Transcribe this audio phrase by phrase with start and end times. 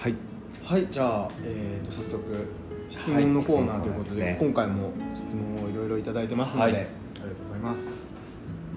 [0.00, 0.14] はい。
[0.64, 2.48] はいじゃあ、えー、と早速
[2.88, 4.46] 質問のコーナーということで,、はいですね。
[4.46, 6.80] 今回も質問をいろいろいただいてますので、はい。
[6.80, 6.84] あ
[7.16, 8.14] りがとうございます。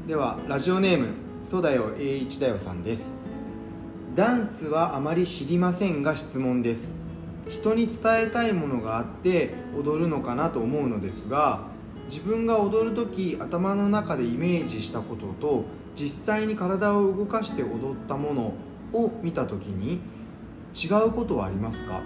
[0.05, 1.07] ではラジオネーム
[1.41, 3.25] そうだよ A1 だよさんです。
[4.15, 6.99] ダンスはあまり知りませんが質問です。
[7.47, 11.61] 人に伝えたいものがあって踊るのかなと思うのですが
[12.09, 15.63] 自分が踊る時頭の中でイメージしたことと
[15.95, 18.53] 実際に体を動かして踊ったもの
[18.93, 19.99] を見た時に
[20.73, 22.01] 違うことはありますか？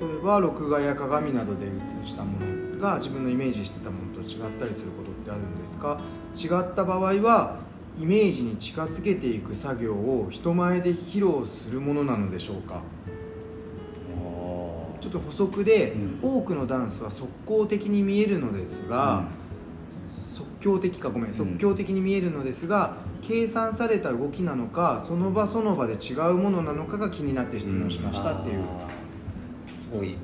[0.00, 6.00] 例えば録画や鏡などで映したものが自分のイメージしてたものと違ったりすることってあるんですか？
[6.36, 7.60] 違った場合は
[7.98, 12.82] イメージに近づけていく作業を人前で披露するものなのでしょうか？
[15.00, 16.18] ちょっと補足で、うん。
[16.22, 19.24] 多くのダンスは即興的に見えるのですが、
[20.34, 21.32] 即興的かごめん。
[21.32, 22.96] 即興的に見えるのですが、
[23.28, 28.62] 計算された動きなのかその場その場で違うものなのかが気になって質問しましたっていう、
[29.92, 30.16] すごい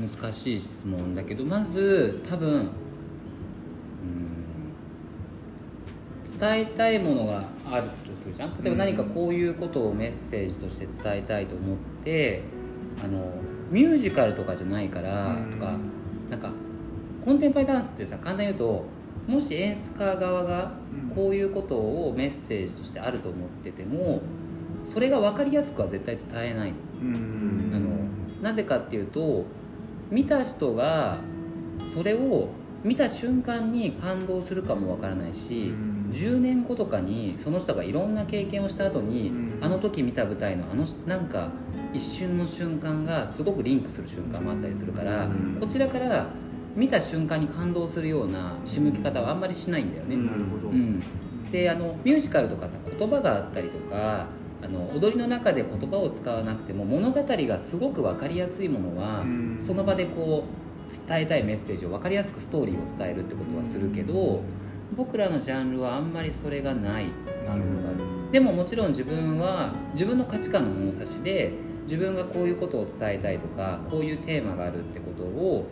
[0.00, 2.70] 難しい質問だけどまず多分うん
[6.38, 7.90] 伝えたいものがあると
[8.22, 8.56] するじゃん。
[8.62, 12.40] 例えば何かこういうことをメッセージとして伝えたいと思って
[13.04, 13.30] あの
[13.70, 15.52] ミュージカルとかじゃないからうん。
[15.52, 15.76] とか
[16.30, 16.50] なんか
[17.22, 18.84] コンテンポラリーダンスってさ簡単に言うと
[19.32, 20.72] もし演出家側が
[21.06, 21.14] うん。
[21.14, 24.22] こういうことをメッセージとしてあると思ってても
[24.84, 26.72] それが分かりやすくは絶対伝えない。
[27.02, 27.70] うん。
[27.74, 27.90] あの
[28.42, 29.44] なぜかっていうと
[30.10, 31.18] 見た人が
[31.94, 32.48] それを
[32.82, 36.10] 見た瞬間に感動するかもわからないし、うん。
[36.12, 39.58] 10年後とかにその人がいろんな経験をした後に、うん。
[39.60, 41.50] あの時見た舞台のあのなんか
[41.92, 45.58] 一瞬の瞬間がすごくリンクする瞬間もあったりするから、うん。
[45.60, 46.26] こちらから
[46.74, 50.16] 見た瞬間に感動するような仕向け方はあんまりしないんだよね。
[50.16, 51.00] なるほど、うん、
[51.50, 54.26] であのミュージカルとかさ言葉があったりとか
[54.62, 59.58] あの踊りの中で言葉を使わなくても物語がすごく分かりやすいものは、うん。
[59.60, 64.42] その場でこう伝えたいメッセージを分かりやすくストーリーを伝えるってことはするけど
[64.96, 67.06] 僕らのジャンルはあんまりそれがない。
[67.46, 68.30] なるほど。
[68.30, 71.52] でももちろん自分は自分の価値観の物差しで
[71.84, 75.66] 自分がこういうことを伝えたいとかこういうテーマがあるってことを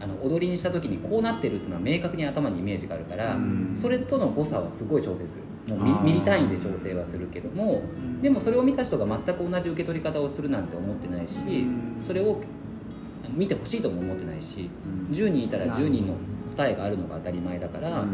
[0.00, 3.72] あの踊りにした時にこうなってるっていうのは明確に頭にイメージがあるから、うん。
[3.74, 5.74] それとの誤差はすごい調整する。
[5.74, 7.82] もうミミリ単位で調整はするけども
[8.22, 11.96] でもそれを見た人が全く同じ受け取り方をするなんて思ってないしうん。
[11.98, 12.40] それを
[13.30, 14.70] 見てほしいとも思ってないし
[15.08, 15.14] うん。
[15.14, 16.14] 10人いたらなるほど10人の
[16.56, 18.06] 答えがあるのが当たり前だから、あの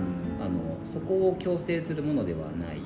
[0.93, 2.81] そこを強制するものではない。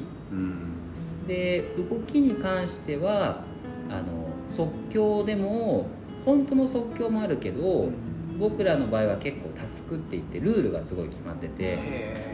[1.27, 3.43] で動きに関しては
[3.89, 5.87] あの即興でも
[6.25, 7.89] 本当の即興もあるけど
[8.38, 11.78] 僕らの場合は結構タスクって言ってルールがすごい決まってて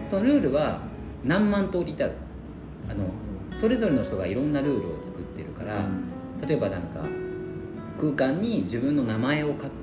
[0.09, 0.83] そのルールは
[1.25, 2.13] 何万通り至る。
[2.89, 3.07] あの
[3.53, 5.85] それぞれの人がいろんなルールを作ってるから
[6.47, 7.05] 例えばなんか
[8.01, 9.83] 空間に自分の名前を書く。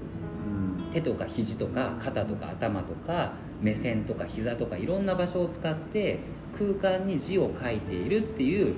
[0.92, 6.20] 手とか肘とか肩とか頭とか目線とか膝とかいろんな場所を使って
[6.58, 8.76] 空間に字を書いているっていう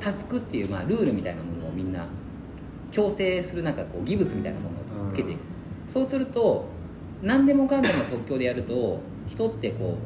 [0.00, 2.06] タスクっていう、まあ、ルールみたいなものをみんな
[2.90, 5.38] 強制するなんかこうギブスみたいなものをつつけていく、
[5.86, 6.66] そうすると
[7.22, 9.96] 何でもかんでも即興でやると人ってこ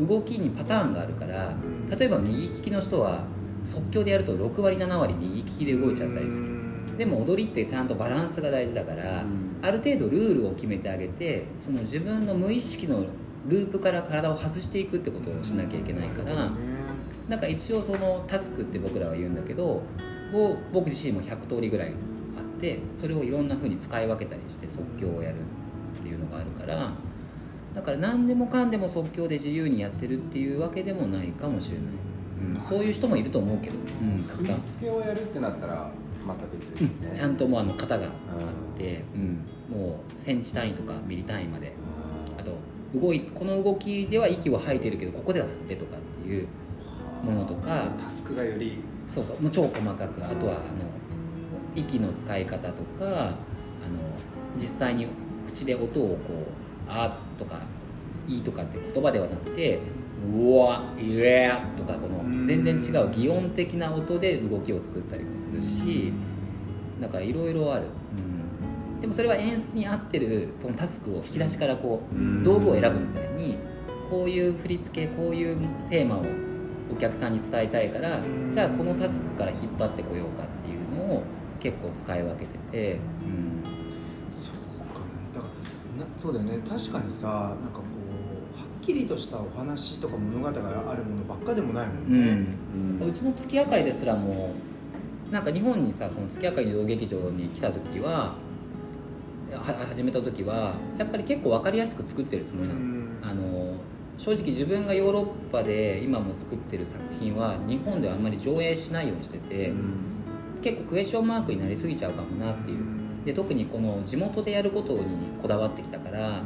[0.00, 1.54] う動きにパターンがあるから
[1.90, 3.24] 例えば右利きの人は
[3.64, 6.62] 即興でやると6割7割右利きで動いちゃったりする。
[6.96, 9.24] でも踊りってちゃんとバランスが大事だから、
[9.62, 13.06] ある程度ルールを決めてあげてその自分の無意識の
[13.48, 16.50] ループから体を外していくってことをしなきゃいけないから
[17.28, 19.82] なんか一応そのタスクって僕らは言うんだけど
[20.34, 21.88] を僕自身も100通りぐらい
[22.36, 25.36] あってそれをいろんな風に使い分けたりして即興をやる
[26.12, 26.92] いうのがあるから
[27.74, 31.86] だから何でもかんでも即興で自由にやってるっていうわけでもないかもしれない、
[32.56, 34.62] うん、そういう人もいると思うけど、うん、たく振さん。
[34.62, 35.90] り付けをやるってなったら
[36.26, 41.72] また別ですね、ちゃんともうあの型があって、うん、もうセンチ単位とかミリ単位まで。
[42.38, 42.52] あと
[42.94, 46.46] 動いこの動きでは息を吐いてるけどここでは吸ってとかっていう
[47.24, 47.88] ものとか。
[47.98, 48.78] タスクがより。
[49.08, 49.42] そうそう。
[49.42, 50.24] もう超細かく。
[50.24, 50.60] あとはあの
[51.74, 53.34] 息の使い方とかあの
[54.56, 55.06] 実際に
[55.42, 56.46] 口で音をこう
[56.88, 57.60] 「あ」とか
[58.28, 59.80] 「い」とかって言葉ではなくて
[60.34, 66.12] 「うわ」「いれ」とかこの全然違う擬音的な音で動きを作ったりもするし
[67.00, 67.86] だからいろいろある、
[68.94, 73.56] うん、でもそれは演出に合ってるそのタスクを引き出しからこう道具を選ぶみたいに
[74.08, 75.56] こういう振り付けこういう
[75.90, 76.22] テーマを
[76.92, 78.50] お客さんに伝えたいからうん。
[78.50, 81.22] じゃあこのタスクから引っ張ってこようかっていうのを
[81.60, 83.61] 結構使い分けてて、うん、
[86.18, 86.58] そうだよね。
[86.68, 87.84] 確かにさなんかこ
[88.54, 92.46] うはっきりとしたお話とか物語があるものばっかでもないもんね、
[93.00, 94.54] うんうちの月明かりですらも
[95.30, 98.34] なんか日本にさその月明かりの劇場に来た時は
[99.50, 102.80] は始めた時はやっぱり結構分かりやすく作ってるつもりなの,、
[103.22, 103.74] あの
[104.18, 109.72] 正直自分がヨーロッパで今も作ってる作品は日本ではあんまり上映しないようにしてて、
[110.62, 112.91] 結構クエスチョンマークになりすぎちゃうかもなっていう
[113.24, 115.04] で特にこの地元でやることに
[115.40, 116.42] こだわってきたから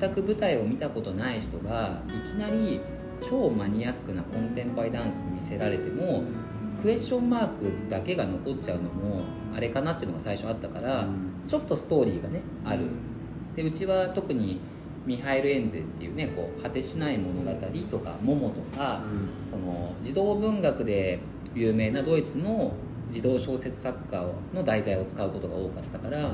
[0.00, 2.80] 全く舞台を見たことない人がいきなり
[3.20, 6.24] 超マニアックなコンテンポラリーダンス見せられても
[6.82, 9.22] クエスチョンマークだけが残っちゃうのも
[9.54, 11.06] あれかなっていうのが最初あったから、
[11.46, 12.84] ちょっとストーリーがねある。
[13.54, 14.60] でうちは特に
[15.04, 17.50] ミハイル・エンデっていうねこう果てしない物語
[17.90, 19.02] とか「モモ」とか、
[19.44, 21.18] その児童文学で
[21.54, 22.72] 有名なドイツの
[23.10, 24.24] 児童小説作家
[24.54, 26.32] の題材を使うことが多かったから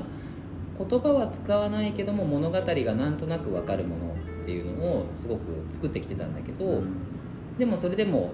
[0.78, 6.82] 言葉は使わないけども物語がなんとなく分かるものっていうのをすごく作ってきてたんだけど、
[7.58, 8.30] でもそれでも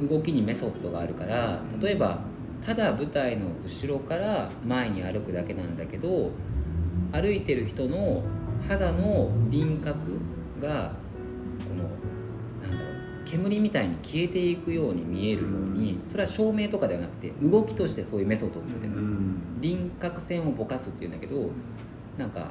[0.00, 2.20] 動きにメソッドがあるから例えば
[2.64, 6.30] ただ舞台の後ろから前に歩くだけなんだけど
[7.12, 8.22] 歩いてる人の
[8.68, 10.20] 肌の輪郭
[10.60, 10.92] が
[11.66, 11.88] この
[13.26, 18.94] 煙みたいに消えていくように見えるようにそれは照明とかではなくて動きとしてそういうメソッドを作ってる。
[18.94, 19.02] の、
[19.60, 21.50] 輪郭線をぼかすっていうんだけど
[22.16, 22.50] なんか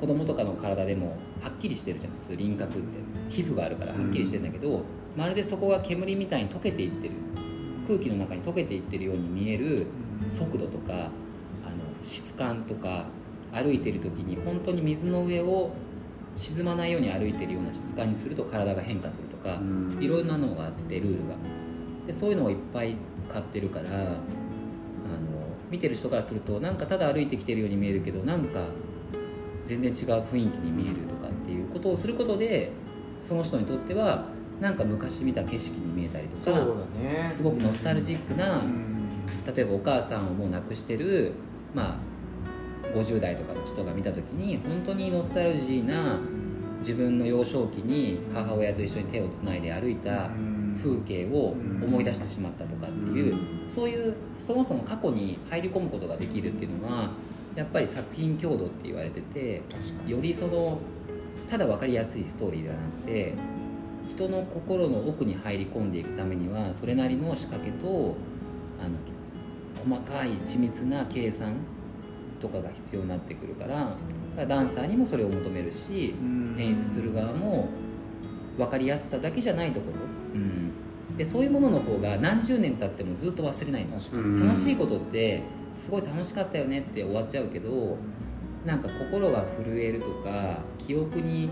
[0.00, 3.10] 子供とかの体でもはっきりしてるじゃん普通輪郭って。
[3.30, 4.82] 皮膚があるからはっきりしてるんだけど、
[5.16, 7.14] まるでそこが煙みたいに溶けていってる。
[7.86, 9.86] 空気の中に溶けていってるように見える
[10.28, 11.10] 速度とかあの
[12.04, 13.06] 質感とか
[13.52, 15.72] 歩いてる時に本当に水の上を
[16.36, 19.58] 沈まないように歩いてるような質感にすると体が変化するとか、
[20.00, 21.36] いろんなのがあってルールが。
[22.06, 24.16] でそういうのをいっぱい使ってるからあの
[25.70, 28.66] 見てる人からするとなんかただ歩いてきてるように見えるけどなんか
[29.64, 32.72] 全然違う雰囲気に見えるとかっていうことをすることで
[33.20, 34.24] その人にとっては
[34.60, 36.58] なんか昔見た景色に見えたりとか
[36.98, 37.28] ね。
[37.30, 38.90] すごくノスタルジックなうん。
[39.54, 41.32] 例えばお母さんをもう亡くしてる
[41.74, 46.18] まあ50代とかの人が見た時に本当にノスタルジーな
[46.80, 50.30] 自分の幼少期に母親と一緒に手をつないで歩いた
[50.82, 51.54] 風景を
[51.84, 53.36] 思い出してしまったとかっていう
[53.68, 57.10] そういうそもそも過去に入り込むことができるっていうのは
[57.54, 59.62] やっぱり作品強度って言われてて
[60.06, 60.78] よりその
[61.50, 63.34] ただ分かりやすいストーリーではなくて
[64.08, 68.16] 人の心の奥に入り込んでいくためにはそれなりの仕掛けと
[68.82, 68.96] あの
[69.84, 71.56] 細かい緻密な計算
[72.40, 73.96] とかが必要になってくるから
[74.46, 76.14] ダンサーにもそれを求めるし
[76.58, 77.68] 演出する側も
[78.56, 83.98] 分かりやすさだけじゃないところ、うん、でそういうものの方が何十年経ってもずっと忘れないの。
[83.98, 84.46] 確かに。
[84.46, 85.42] 楽しいことって
[85.76, 87.96] すごい楽しかったよねって終わっちゃうけど
[88.64, 91.50] なんか心が震えるとか記憶に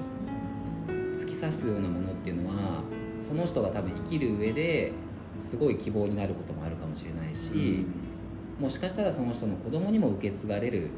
[1.15, 2.83] 突き刺すようなものっていうのは
[3.21, 4.93] その人が多分生きる上で
[5.41, 7.87] すごい希望になることもあるかもしれないし、
[8.61, 10.91] もしかしたらその人の子供にも受け継がれる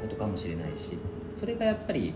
[0.00, 0.98] ことかもしれないし
[1.38, 2.12] それがやっぱり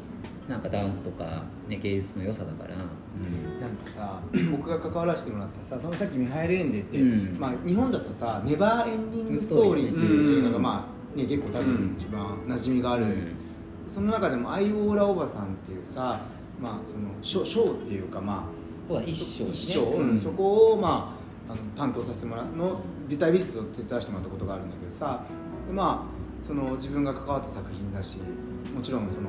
[0.49, 3.61] なんかダンスとか、ね、芸術の良さだから、うん。
[3.61, 4.21] なんかさ
[4.51, 7.39] 僕が関わらせてもらったさそのさっきミハイル・エンデって、うん。
[7.39, 13.05] まあ、日本だとさ「ネバーエンディング・ストーリー」っていうのが、まあね、結構多分一番馴染みがある、
[13.89, 16.21] その中でもアイオーラおばさんっていうさ、
[16.61, 19.51] まあ、そのショショーっていうかまあそうだ一章ね。
[19.51, 20.21] 一章、うん。
[20.21, 21.17] そこを、ま
[21.49, 25.25] あ、あの担当させてもらうの舞台美術を手伝わせてもらったことがあるんだけどさ。
[25.69, 28.19] でまあその自分が関わった作品だし
[28.75, 29.29] もちろんその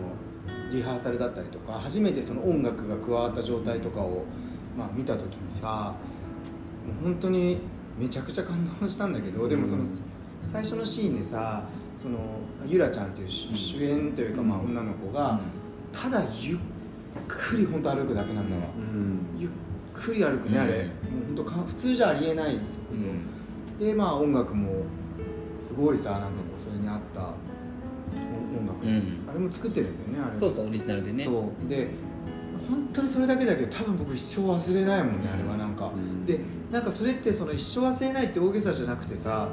[0.71, 4.25] リハーサルだったりとか初めてその音楽が加わった状態とかを、
[4.77, 5.93] まあ、見た時にさ
[6.85, 7.59] もう本当に
[7.97, 9.85] めちゃくちゃ感動したんだけどでもその、
[10.45, 11.63] 最初のシーンでさ
[11.95, 12.17] その
[12.65, 15.39] ゆらちゃんっていう主主演というか、まあ、女の子が、
[15.91, 16.57] ただゆっ
[17.27, 18.63] くり本当歩くだけなんだわ、
[19.37, 19.49] ゆっ
[19.93, 20.85] くり歩くねあれ、うんも
[21.21, 22.61] う本当か普通じゃありえない速
[23.79, 24.83] 度、でまあ音楽も
[25.61, 27.33] すごいさなんかこうそれに合った
[28.57, 29.29] 音音楽、うん。
[29.29, 30.39] あれも作ってるんだよねあれ。
[30.39, 31.25] そうそうオリジナルでね。
[31.25, 31.69] そう。
[31.69, 31.89] で
[32.69, 36.25] 本当にそれだけだけど多分僕一生忘れないもんねあれはなんか、うん。
[36.25, 36.39] で
[36.71, 39.49] なんかそれってその一生忘れないって大げさじゃなくてさ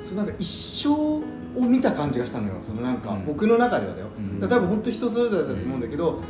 [0.00, 1.22] そのなんか一生を
[1.60, 2.54] 見た感じがしたのよ。
[2.66, 3.26] そのなんか、うん。
[3.26, 4.40] 僕の中ではだよ、うん。
[4.40, 6.20] だ多分本当人それぞれだと思うんだけど、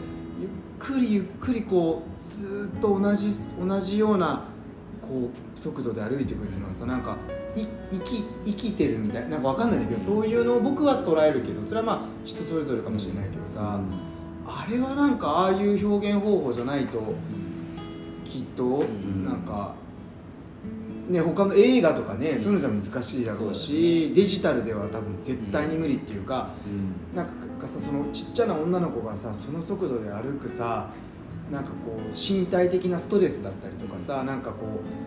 [0.40, 4.44] ゆっくりゆっくりこうずーっと同じ同じような
[5.02, 13.80] こう速度で歩いていくっていうのはさなんかい生き生きてるみたいなんかわかんないんだけどそういうのを僕は捉えるけどそれはまあ人それぞれかもしれないけどさ、
[14.46, 17.14] あれはなんかああいう表現方法じゃないと
[18.24, 19.24] きっとん。
[19.24, 19.74] なんか、
[21.08, 26.50] ね他の映画とかねそういうのじゃ難しいだろうしデジタルでは多分絶対に無理っていうか、
[27.14, 30.90] なんかさそのちっちゃな女の子がさその速度で歩くさ
[31.50, 35.05] なんかこう身体的なストレスだったりとかさなんかこう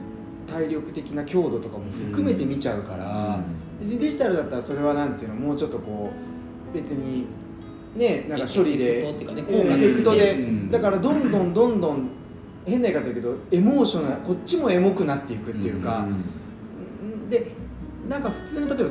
[0.50, 3.40] 体力的な強度とかも含めて見ちゃうから、
[3.80, 6.12] 別にデジタルだったらそれはなんていうのもうちょっとこ
[6.74, 7.26] う別に
[7.96, 10.72] ねなんか処理でエフェクトで、うん。
[10.72, 12.10] だからどんどんどんどん
[12.66, 16.08] 変な言い方だけどエモーショナルこっちもエモくなっていくっていうか、
[17.30, 17.52] で
[18.08, 18.90] なんか普通の例えば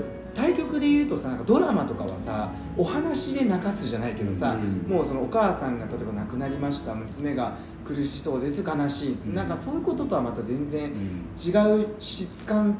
[0.92, 4.90] で言うとさなんかドラマとかはさお話で泣かすじゃないけどさ、うん。
[4.90, 9.34] もうそのお母さんが例えば亡くなりました娘が苦しそうです悲しい、うん。
[9.34, 11.00] なんかそういうこととはまた全然うん。
[11.36, 12.76] 違う質感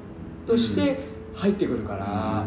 [0.46, 0.98] として
[1.34, 2.44] 入ってくるから、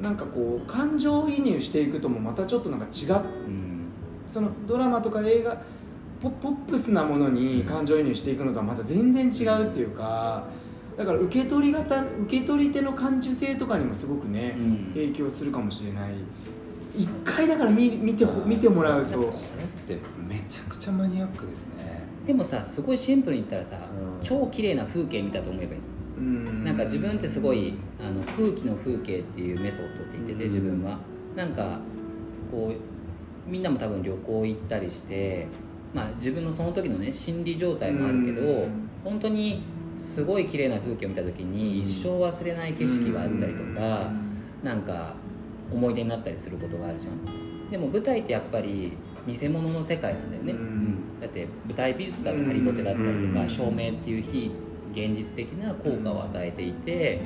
[0.00, 3.86] なんかこう感情移入していくともまたちょっとなんか違っうん。
[4.26, 5.62] そのドラマとか映画
[6.22, 10.44] ポポップスなものに感情移入していくのとはまた全然違うっていうか
[10.96, 14.76] だから受け取り方受け取り手の感受性とかにもすごくね、うん。
[14.94, 16.12] 影響するかもしれない。
[16.94, 19.18] 一回だから見見てほ見てもらうと。
[19.18, 19.32] こ
[19.88, 22.06] れってめちゃくちゃマニアックですね。
[22.26, 24.22] でもさすごいシンプルに言ったらさ、うん。
[24.22, 25.80] 超綺麗な風景見たと思えばいい
[26.18, 26.64] うん。
[26.64, 30.50] なんか自分ってすごいあの空気の風景っていうメソッドって言っててうん。
[30.50, 30.98] 自分は。
[31.34, 31.80] なんか
[32.50, 35.48] こうみんなも多分旅行行ったりして
[35.94, 38.88] まあ自分のその時のね心理状態もあるけどうん。
[39.02, 39.62] 本当に
[39.96, 44.10] すごい綺麗な風景を見た時に一生忘れない景色があったりとか
[44.62, 45.14] なんか
[45.70, 47.70] 思い出になったりすることがあるじゃん。
[47.70, 48.92] でも舞台ってやっぱり
[49.26, 50.54] 偽物の世界なんだよね、
[51.20, 53.32] だって舞台美術だってハリボテだったりとうん。
[53.34, 54.50] か照明っていう非
[54.92, 57.20] 現実的な効果を与えていて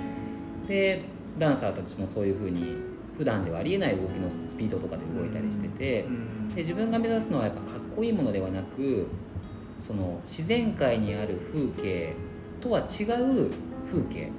[0.68, 1.02] で
[1.38, 2.76] ダンサーたちもそういうふうに
[3.18, 6.48] 普段ではありえない動きのスピードとかで動いたりしててうん。
[6.50, 9.08] で自分が目指すのはやっぱかっこいいものではなく
[9.80, 12.14] その自然界にある風景
[12.66, 13.50] とは違う
[13.86, 14.30] 風景。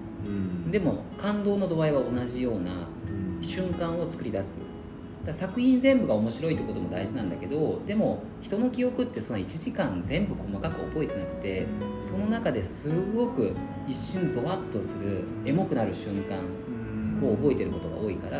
[0.71, 2.87] でも感動の度合いは同じような
[3.41, 4.57] 瞬間を作り出す。
[5.31, 11.67] 作品全部が面白いってことも大事なんだけどでも人の記憶ってそんな1時間全部細かく覚えてなくて
[11.99, 13.53] その中ですごく
[13.89, 16.37] 一瞬ゾワッとするエモくなる瞬間
[17.21, 18.39] を覚えてることが多いから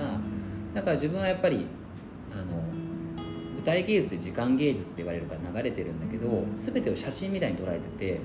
[0.74, 1.66] だから自分はやっぱり
[2.32, 2.56] あの
[3.58, 8.22] 舞台芸術って時間芸術って言われるから流れてるんだけど全てを写真みたいに捉えてて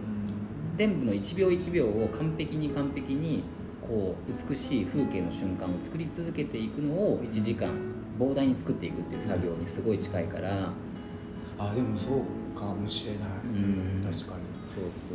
[0.75, 3.45] 全部の1秒1秒を完璧に完璧に
[3.87, 7.71] こう美しい風景の瞬間を作り続けていくのを1時間
[8.19, 10.71] 膨大に作っていくっていう作業にすごい近いから
[11.59, 14.02] あでもそうかもしれない、うん。
[14.05, 14.43] 確かに。
[14.67, 15.14] そうそ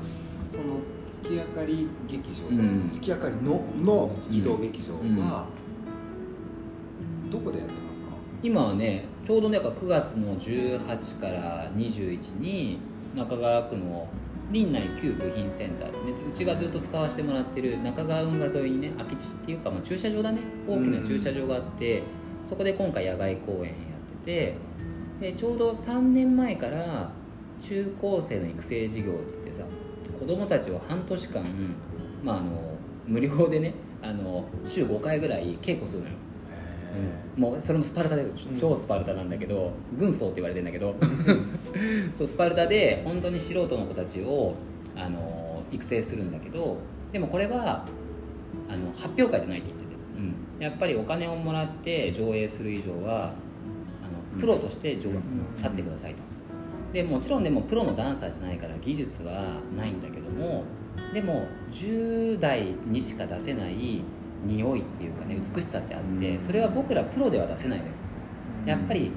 [0.00, 0.04] う。
[0.04, 2.48] その月明かり劇場。
[2.48, 2.88] うん。
[2.88, 5.18] 月明かりのの移動劇場うん。
[5.18, 5.46] は
[7.30, 8.06] どこでやってますか？
[8.42, 12.78] 今はねちょうどねやっぱ9月の18から21に
[13.14, 14.08] 中川区の
[14.52, 20.40] 林内旧部品センターでねうちがずっと使わせてもらってる中川運河沿いにね空き地っていうか、まあ、駐車場だね。
[20.68, 22.02] 大きな駐車場があって、
[22.44, 23.70] そこで今回野外公演やっ
[24.24, 24.54] てて
[25.20, 27.10] でちょうど3年前から
[27.60, 29.64] 中高生の育成事業って言ってさ
[30.18, 31.44] 子供たちを半年間、
[32.22, 36.14] まあ、あの無料でねあの週5回ぐらい稽古するのよ。
[36.14, 36.23] うん、
[37.36, 38.26] もうそれもスパルタで
[38.60, 40.94] 超スパルタなんだけど、軍曹って言われてんだけど。
[42.14, 44.54] そうスパルタで本当に素人の子たちを
[44.96, 46.78] あの育成するんだけど
[47.12, 47.84] でもこれは
[48.68, 53.32] あの発表会じゃないって言ってて、うん、やっぱりお金をもらって上映する以上は
[54.02, 55.14] あのプロとして上、ん。
[55.58, 56.22] 立ってくださいと。
[56.92, 60.62] でもちろんでもプロのダンサーじゃないから技術はないんだけども
[61.12, 64.00] でも10代にしか出せない
[64.44, 67.90] 匂いっていうかね美しさってあってそれは僕らプロでは出せないのよ。
[68.66, 69.10] やっぱり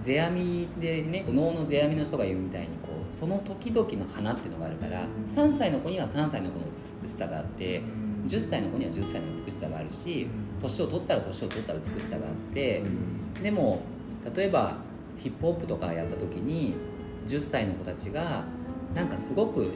[0.00, 6.66] 世阿弥でね能の世阿弥の人が言うみたいにこうその時々の花っていうのがあるから3歳の子には3歳の子の
[7.02, 7.82] 美しさがあって
[8.26, 10.28] 10歳の子には10歳の美しさがあるし
[10.60, 12.82] 年を取ったら年を取った美しさがあって
[13.42, 13.80] でも
[14.34, 14.76] 例えば
[15.18, 16.74] ヒップホップとかやった時に
[17.26, 18.44] 10歳の子たちが
[18.94, 19.72] なんかすごく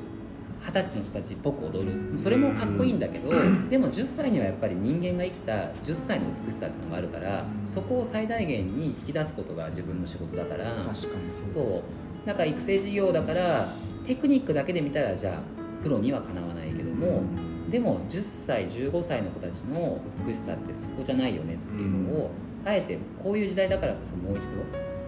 [0.65, 1.93] 二十歳の人たちっぽく踊る。
[2.19, 3.31] それもかっこいいんだけど
[3.69, 5.53] でも10歳にはやっぱり人間が生きた
[5.83, 10.95] 10歳の美しさっていうのがあるからそこを最大限に引き出すことが自分の仕事だから確かに
[11.31, 12.27] そうそう。
[12.27, 13.75] だから育成事業だから
[14.07, 17.23] テクニックだけで見たらじゃあプロにはかなわないけども
[17.71, 22.31] でも10歳15歳の子たちの美しさってそこじゃないよねっていうのを
[22.65, 24.51] あえてこういう時代だからこそもう一度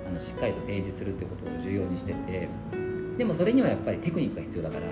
[0.09, 2.49] あのしっかりと提示するってことを重要にしてて
[3.19, 4.87] でもそれにはやっぱりテクニックが必要だから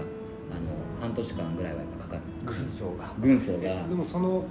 [1.03, 2.23] 半年間ぐらいはやっぱかかる。
[2.47, 3.13] 軍曹が。
[3.19, 3.61] 軍曹が。
[3.89, 4.45] でもその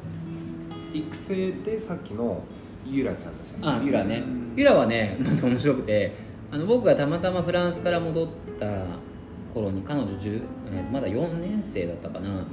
[0.93, 2.43] 育成でさっきの
[2.86, 4.17] ゆらちゃんでしたあユラね。
[4.17, 4.53] うん。
[4.58, 6.13] ユラはねなんと面白くて
[6.51, 8.27] あの僕がたまたまフランスから戻っ
[8.60, 8.86] た
[9.53, 10.43] 頃に彼女10、
[10.74, 12.46] えーまだ4年生だったかな。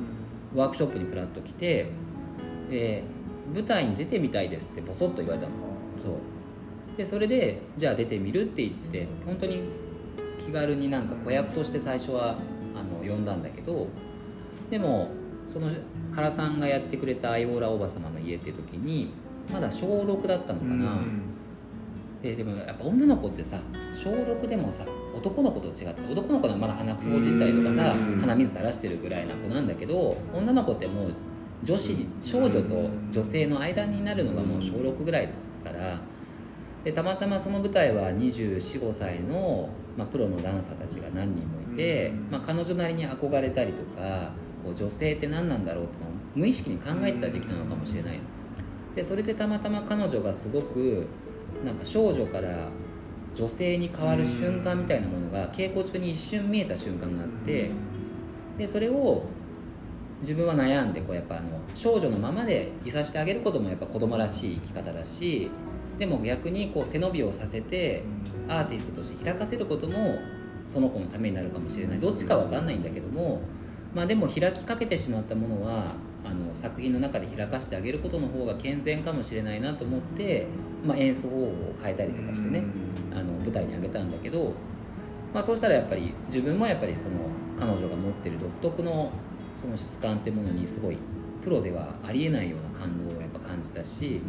[0.54, 1.90] ワークショップにプラッと来て
[2.70, 3.02] で
[3.52, 5.52] 舞台に出てみたいですってボソッと言われたの。
[6.04, 6.96] そう。
[6.96, 9.62] でそれでじゃあ出てみるって言って本当に
[10.44, 12.36] 気軽になんか子役として最初は
[13.08, 13.86] 呼んだんだけど
[14.70, 15.10] でも
[15.48, 15.70] その
[16.14, 19.10] 原さんがやってくれたアイオーラおば様の家っていう時に
[19.52, 20.98] まだ小6だったのかな、
[22.22, 23.58] ででもやっぱ女の子ってさ
[23.94, 24.84] 小6でもさ
[25.16, 28.20] 男の子と違って男の子はまだ鼻くそほじったりとかさうん。
[28.20, 31.14] 鼻水垂らしてるぐらいな子なんだけど女の子ってもう
[31.62, 35.28] 女子少女と女性の間になるのがもう小6ぐらい
[35.64, 35.98] だから
[36.84, 42.28] でたまたまその舞台は245歳の、まあ、プロのダンサーたちが何人もいて、うん。
[42.30, 44.30] まあ、彼女なりに憧れたりとか
[44.64, 48.22] こう女性って何なんだろうってのを無意識に考えてた時期なのかもしれないの。
[48.94, 51.06] でそれでたまたま彼女がすごく
[51.64, 52.68] なんか少女から
[53.34, 57.70] 女性に変わる瞬間みたいなものが稽古中に一瞬見えた瞬間があって
[58.56, 59.24] でそれを
[60.20, 65.50] 自分は悩んでこうやっぱあの少女のままでいさせてあげることもやっぱ子供らしい生き方だし
[65.98, 68.04] でも逆にこう背伸びをさせて
[68.48, 70.18] アーティストとして開かせることも
[70.66, 72.00] その子のためになるかもしれない。
[72.00, 73.40] どっちかは分かんないんだけども
[73.94, 80.46] まあでも開きかけてしまったものはあの作品の中で開かしてあげることの方が健全かもしれないなと思って、
[80.84, 82.64] まあ、演奏方法を変えたりとかしてね
[83.12, 84.52] あの舞台に上げたんだけど、
[85.32, 87.10] まあ、そうしたらやっぱり自分もやっぱりその
[87.58, 89.10] 彼女が持ってる独特の
[89.54, 90.98] その質感ってものにすごい
[91.42, 94.20] プロではありえないような感動をやっぱ感じたし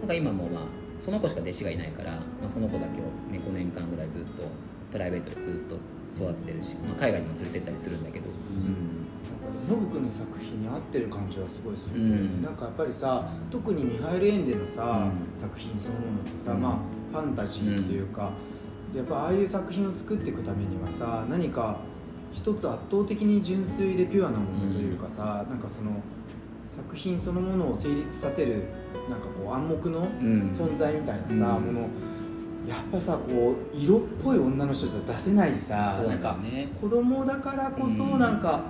[0.00, 0.62] なんか今もまあ
[1.02, 4.44] その子しか弟子がいないから、まあ、その子だけを、ね、5年間ぐらいずっと
[4.92, 5.74] プライベートでずっと
[6.14, 8.26] 育ててるし、まあ、海外にも連れてったりするんだけど、
[9.68, 12.42] ノブ君の作品に合ってる感じはすごいするけどね、うん。
[12.42, 15.40] なんかやっぱりさ特にミハエル・エンデのさ、うん。
[15.40, 16.62] 作品そのものってさ、うん。
[16.62, 18.30] まあファンタジーっていうか、
[18.94, 21.78] やっぱああいう作品を作っていくためにはさ何か
[22.32, 26.00] 一つ圧倒的に純粋でピュアなものというかさ、なんかその
[26.74, 28.64] 作品そのものを成立させる
[29.10, 30.50] なんかこう暗黙のうん。
[30.52, 31.64] 存在みたいなさ、うん。
[31.66, 31.88] もの。
[32.68, 36.38] やっぱさこう色っぽい女の人じゃ出せないさそうなんか
[36.80, 38.18] 子供だからこそうん。
[38.18, 38.62] なんか、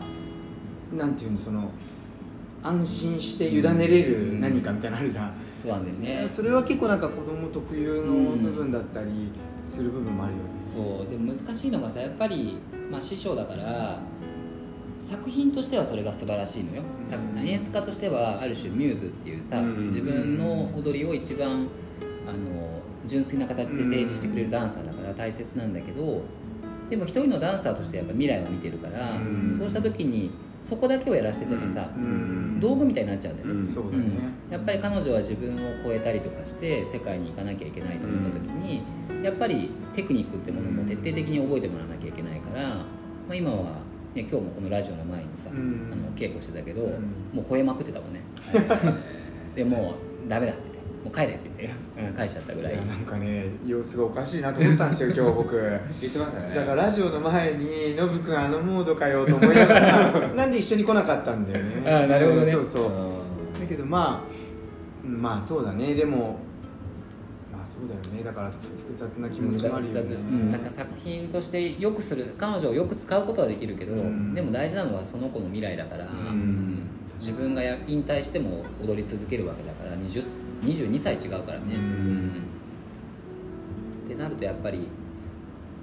[0.97, 1.71] なんていうのその
[2.62, 6.28] 安心して委ねれる何かみたいなのあるじゃん、そうなんだよね。
[6.28, 9.32] それは結構なんか子供特有の部分だったり
[9.65, 11.10] する部分もあるよね、そう。
[11.10, 12.58] でも難しいのがさやっぱり、
[12.91, 13.99] まあ、師匠だから
[15.02, 19.86] 作品としてはそれが素晴らしいのよ、作演出家としてはある種ミューズっていうさ、うん。
[19.88, 21.67] 自分の踊りを一番
[22.26, 26.23] あの純粋な形で提示してくれるダンサーだから大切なんだけど
[26.88, 29.54] でも一人のダンサーとしてやっぱ未来を見てるから、うん。
[29.58, 32.60] そうした時にそこだけをやらせててもさ、うん。
[32.60, 33.67] 道具みたいになっちゃうんだよね、うん。
[33.67, 34.04] そうだね、
[34.49, 34.52] うん。
[34.52, 38.84] やっぱり彼女は自分を超えたりとかして世界に行かなきゃいけないと思った時に、
[39.25, 42.84] やっぱりテクニックってものも徹底的に覚えてもらわなきゃいけないから、ま
[43.30, 43.81] あ、今は、
[44.14, 45.90] ね、今日もこのラジオの前にさ、うん。
[45.90, 46.86] あの稽古してたけど、ん。
[47.32, 48.20] もう吠えまくってたもんね。
[49.54, 49.94] でも
[50.26, 50.82] うダメだって言って。
[51.02, 52.75] もう帰れって言って、うん、返しちゃったぐらい。
[52.75, 55.60] いやなんかね様子がおかしいなと思ったんですよ今日僕。
[56.00, 56.54] 言ってましたね。
[56.54, 61.90] だからラジオの前にノブ君あのモードかよと思いながら なんで一緒に来なかったんだよね。
[61.90, 62.52] あなるほどね。
[62.52, 62.84] そうそう。
[62.86, 62.88] う
[63.60, 64.32] だけどまあ
[65.04, 65.94] うんまあそうだね。
[65.94, 66.51] でもまあ
[67.82, 68.23] そうだよね。
[68.23, 70.00] だから複雑な気持ちもあるよね。
[70.00, 74.34] うん、なんか作品としてよくする彼女をよく使うことはできるけど、うん。
[74.34, 76.78] でも大事なのはその子の未来だから、ん。
[77.18, 80.25] 自分がや引退しても踊り続けるわけだから20
[80.62, 82.42] 22歳違うからね、うん。
[84.06, 84.86] ってなるとやっぱり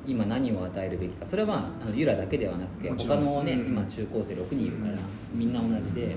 [0.05, 1.27] 今何を与えるべきか。
[1.27, 3.67] それはあのユラだけではなくて他のね、うん。
[3.67, 4.99] 今中高生6人いるから、うん
[5.33, 6.15] みんな同じで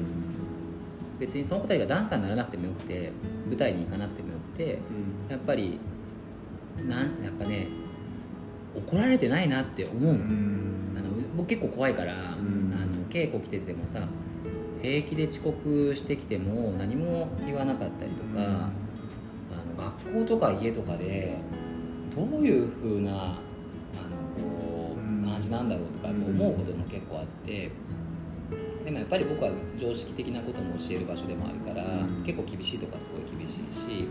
[1.23, 3.13] 別にその子たちがダンサーにならなくてもよくて
[3.47, 4.81] 舞台に行かなくてもよくて
[5.29, 5.79] やっぱり
[6.85, 7.69] なんやっぱね
[8.75, 10.97] 怒られてないなって思ううん。
[10.97, 12.17] あの僕結構怖いから、ん。
[12.17, 14.05] あの稽古来ててもさ
[14.83, 21.37] 平気で遅刻してきても何も言わなかったりとか、あの学校とか家とかで
[22.17, 23.35] どういう風なあの
[24.37, 25.23] こうん。
[25.23, 27.71] う感じなんだろうとか思うことも結構あって。
[28.85, 32.25] でもやっぱり僕は常識的なことも教える場所でもあるから、うん。
[32.25, 34.09] 結構厳しいとこはすごい厳しいし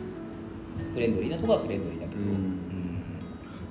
[0.93, 2.29] フレンドリーなとこはフレンドリーだけど、うん。
[2.29, 2.33] う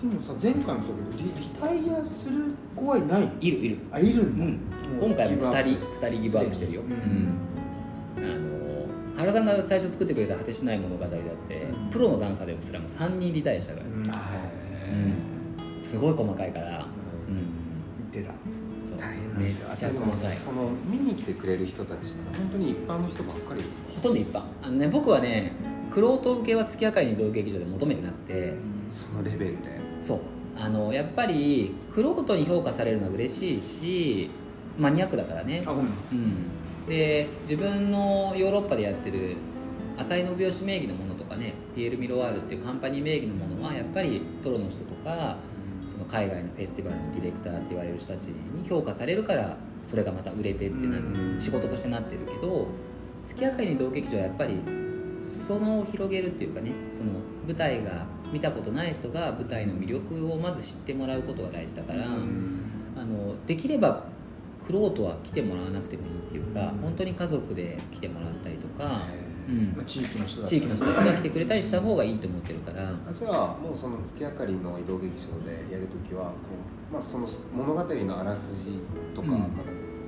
[0.07, 0.11] ん。
[0.11, 3.31] でもさ前回もそうだけどリリタイアする子はいない？
[3.41, 3.79] いるいる。
[3.91, 4.61] あいるんだ、うん。
[5.01, 5.71] 今回も2ギブアップ。
[5.71, 6.83] 人二人ギブアップしてるよ、
[8.17, 11.91] あの原さんが最初作ってくれた果てしない物語だって、うん。
[11.91, 14.13] プロのダンサーですらも3人リタイアしたから、うん。
[15.83, 16.87] すごい細かいから、
[19.45, 23.93] ですよちゃ細かいこの見に来てくれる人たちって本当に一般の人ばっかりですか？
[23.97, 24.43] ほとんど一般。
[24.63, 25.53] あのね僕はね
[25.91, 28.55] クロ受けは月明かりに同劇場で求めてなくて。
[28.91, 29.81] そのレベルで？
[30.03, 30.21] そう。
[30.59, 34.31] あのやっぱりクロートに評価されるのは嬉しいし
[34.77, 35.63] マニアックだからね。
[35.65, 35.93] あごめん。
[36.13, 39.37] うん、で自分のヨーロッパでやってる
[39.97, 45.37] 浅井信義名義のものとかねピエール・ミロワールっていうカンパニー名義のものはやっぱりプロの人とか
[46.11, 52.67] 海外のフェスティバルのディレクターって言われる人たちに評価されるからそれがまた売れてってなる、うん仕事としてなってるけど
[53.25, 54.61] 月明かりの同劇場はやっぱり
[55.23, 57.13] そのを広げるっていうかねその
[57.47, 62.09] 舞台が見たことない人が舞台の魅力をまず知ってもらうことが大事だから、あ
[63.05, 64.05] のできれば
[64.67, 69.30] クロートは来てもらわなくてもいいっていうか、本当に家族で来てもらったりとか、うん
[69.77, 72.89] まあ、地域の人地域の人たちが来てくれたりした方がいいと思ってるから。
[72.91, 76.33] あじゃあもうその月明かりの移動劇場でやるときはこ
[76.91, 78.79] う、まあ、その物語のあらすじ
[79.15, 79.39] とか、うん。
[79.39, 79.49] まあ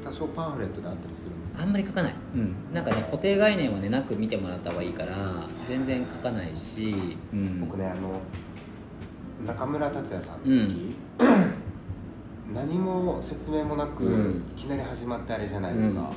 [0.03, 5.15] 多少パンフレットであったりするんですかあんまり書かない、うん、なんかね固定概念はねなく見てもらった方がいいから
[5.69, 8.21] 全然書かないし、うん、僕ねあの
[9.47, 11.25] 中村達也さんの時、う
[12.53, 12.55] ん。
[12.55, 14.45] 何も説明もなく、うん。
[14.57, 16.11] いきなり始まってあれじゃないですか、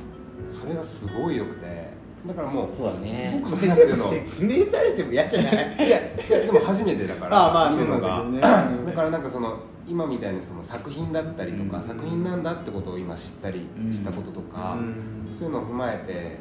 [0.50, 1.88] それがすごい良くて
[2.26, 3.40] だからもうそうだね。
[3.42, 5.86] 僕が見てるの説明されても嫌じゃない？
[5.86, 8.40] いやいやでも初めてだからああまあそうなんだけどね
[8.86, 11.82] だからなんかその今みたいにその作品だったりとか、うん。
[11.84, 15.28] 作品なんだってことを今知ったりしたこととか、うん。
[15.32, 16.38] そういうのを踏まえて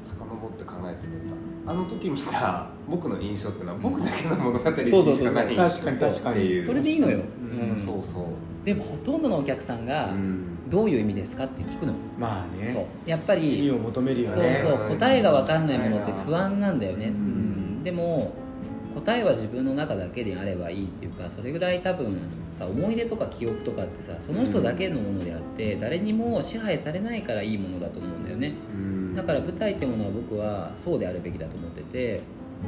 [0.00, 1.30] 遡って考えてみ
[1.64, 1.72] た。
[1.72, 6.62] あの時見た僕の印象っていうのは僕だけの物語にそうそうそうしかない確かに確かに。
[6.62, 7.70] それでいいのよ、うん。
[7.70, 7.76] うん。
[7.76, 8.24] そうそう、
[8.64, 12.72] でもほとんどのお客さんがうんどういう意味ですかって聞くの、まあね。
[12.72, 12.84] そう。
[13.08, 17.14] やっぱり意味を求めるよそうねそう答えが分かんないものって不安なんだよね、ううん。
[17.80, 18.32] ん、でも
[18.94, 22.18] 答えは自分の中だけであればいいっていうかそれぐらい多分
[22.52, 28.54] さ思い出とか記憶とかってさその人だけのものであって誰にも支配されないからいいものだと思うんだよね。
[28.74, 29.14] うん。
[29.14, 32.20] だから舞台ってものは僕はそうであるべきだと思ってて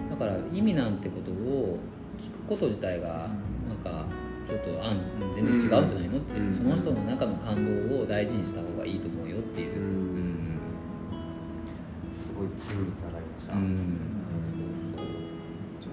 [0.08, 1.78] だから意味なんてことを
[2.18, 3.28] 聞くこと自体が
[3.68, 4.04] なんか
[4.50, 4.98] ちょっとあん
[5.32, 6.54] 全然違うんじゃないのって、うん。
[6.54, 9.76] その人の中の感動を大事にした方がいいと思うよっていう。
[9.76, 9.82] う、ん。
[9.84, 10.40] うん
[12.12, 13.52] すごいツールつながりました、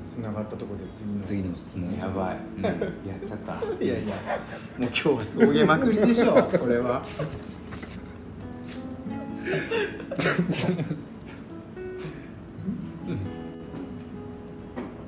[0.10, 1.22] つながったところで次の。
[1.22, 1.96] 次の質問。
[1.98, 2.64] やばい、うん。
[2.64, 2.76] やっ
[3.28, 3.62] ちゃった。
[3.84, 4.16] いやいや。
[4.16, 7.04] もう今日は峠まくりでしょこれは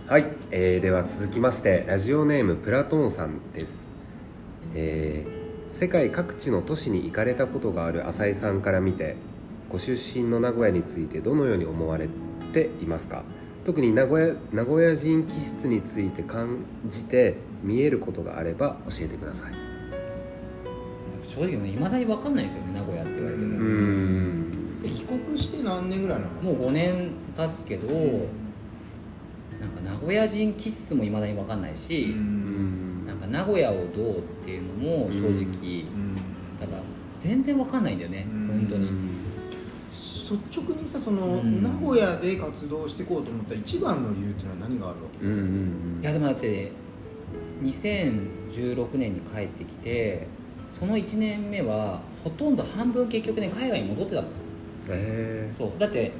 [0.09, 3.91] はい、えーでは続きましてラジオネームプラトーンさんです、
[4.73, 9.17] えー世界各地の都市に行かれたことがある浅井さんから見て
[9.69, 12.09] ご出身の名古屋についてどのように思われ
[12.53, 13.21] ていますか？
[13.65, 19.53] 特に名古屋名古屋人気質について感じて見えることがあれば教えてください。
[21.23, 24.81] 正直ねいまだに分かんないですよね名古屋って言われても、ううん。
[24.83, 26.31] え帰国して何年ぐらいなの？
[26.41, 27.99] もう5年経つけど、なん
[29.83, 32.15] か名古屋人気質もいまだに分かんないし、
[33.05, 35.85] なんか名古屋をどうっていうのも正直、
[36.59, 36.83] だから
[37.17, 38.47] 全然分かんないんだよね、うん。
[38.47, 38.89] 本当に、
[39.91, 41.63] 率直にさその、うん。
[41.63, 45.25] 名古屋で活動していこうと思った一番の理由っていうのは何があるわけ？
[45.25, 46.71] うんうんいやでもだって
[47.61, 50.27] 2016年に帰ってきて
[50.69, 54.27] その1年目はほとんど半分結局ね海外に戻ってたの。
[54.89, 55.71] えそう。
[55.77, 56.11] だって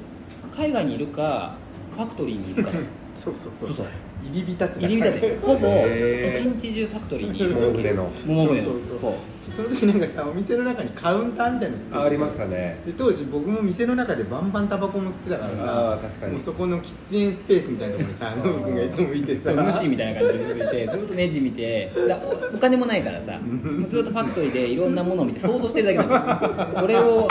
[0.54, 1.54] 海外にいるか
[1.96, 2.70] ファクトリーにいるか
[3.14, 3.72] そうそうそう。
[3.72, 3.86] そう
[4.22, 5.38] 入り浸って入り浸って。
[5.38, 7.38] ほぼ一日中ファクトリーに。
[7.38, 8.98] いー、る桃切れの桃梅のそうそうそう。
[8.98, 9.12] そう。
[9.40, 12.82] その時なんかさお店の中にカウンターみたいなの作ってあありましたね。
[12.86, 16.32] で当時僕も店の中でバンバンタバコも吸ってたからさあー確かに。
[16.32, 19.42] もうそこの喫煙スペースみたいなところにさノブ君がいつもいてさ。
[19.44, 23.40] そう無視みたいな感じでいてずっとネジ見てだおお金もないからさ
[23.88, 27.26] ずっとファクトリーでいろんなものを見て想像してるだけなのこれを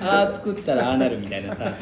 [0.00, 1.64] ああ作ったらああなるみたいなさ。
[1.64, 1.78] だか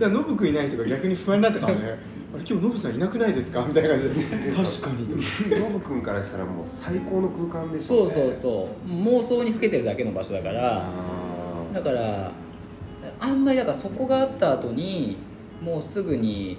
[0.00, 1.98] らノブ君いない人が逆に不安になったからね
[2.30, 3.64] 今日ノブさんいなくないですか？
[3.66, 4.12] みたいな感じで。
[4.52, 5.60] 確かに。
[5.60, 8.88] ノブ君からしたらもう最高の空間でしょそうそうそう。
[8.90, 10.84] 妄想にふけてるだけの場所だから。
[10.84, 12.30] あだから
[13.20, 15.16] あんまりだからそこがあった後に
[15.62, 16.58] もうすぐに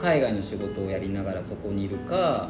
[0.00, 2.48] 海外の仕事をやりながらそこにいるか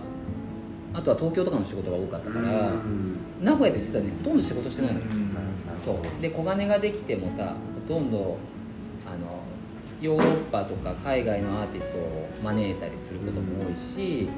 [0.95, 5.01] あとは東京とかの仕事が多かったーからうん名古屋で実はねほとんど仕事してないの、
[5.85, 6.23] そう。
[6.23, 7.55] で小金ができてもさ
[7.89, 8.37] ほとんど
[10.03, 14.29] ヨーロッパとか海外のアーティストを招いたりすることも多いし、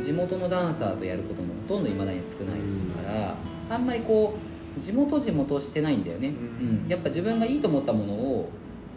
[0.00, 2.56] 地元のダンサーとやることもほとんどいまだに少ない
[2.96, 3.34] から、
[3.68, 4.34] あんまりこ
[4.76, 6.86] う地元地元してないんだよね、ううん。
[6.86, 8.48] んやっぱ自分がいいと思ったものを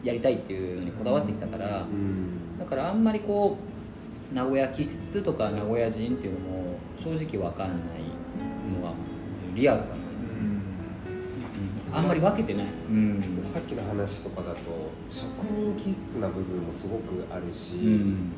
[0.02, 2.58] やりたいっていうのにこだわってきたから、うん。
[2.58, 3.58] だからあんまりこ
[4.32, 7.78] う名古屋気質とか名古屋人っていうのも正直わかんない
[8.82, 8.94] のが
[9.54, 10.07] リアルかな、うん
[11.98, 13.40] あんまり分けてない、うん。
[13.42, 14.60] さっきの話とかだと
[15.10, 18.32] 職人気質な部分もすごくあるし、うん。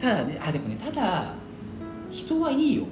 [0.00, 1.34] ただねあでもねただ
[2.10, 2.84] 人はいいよ。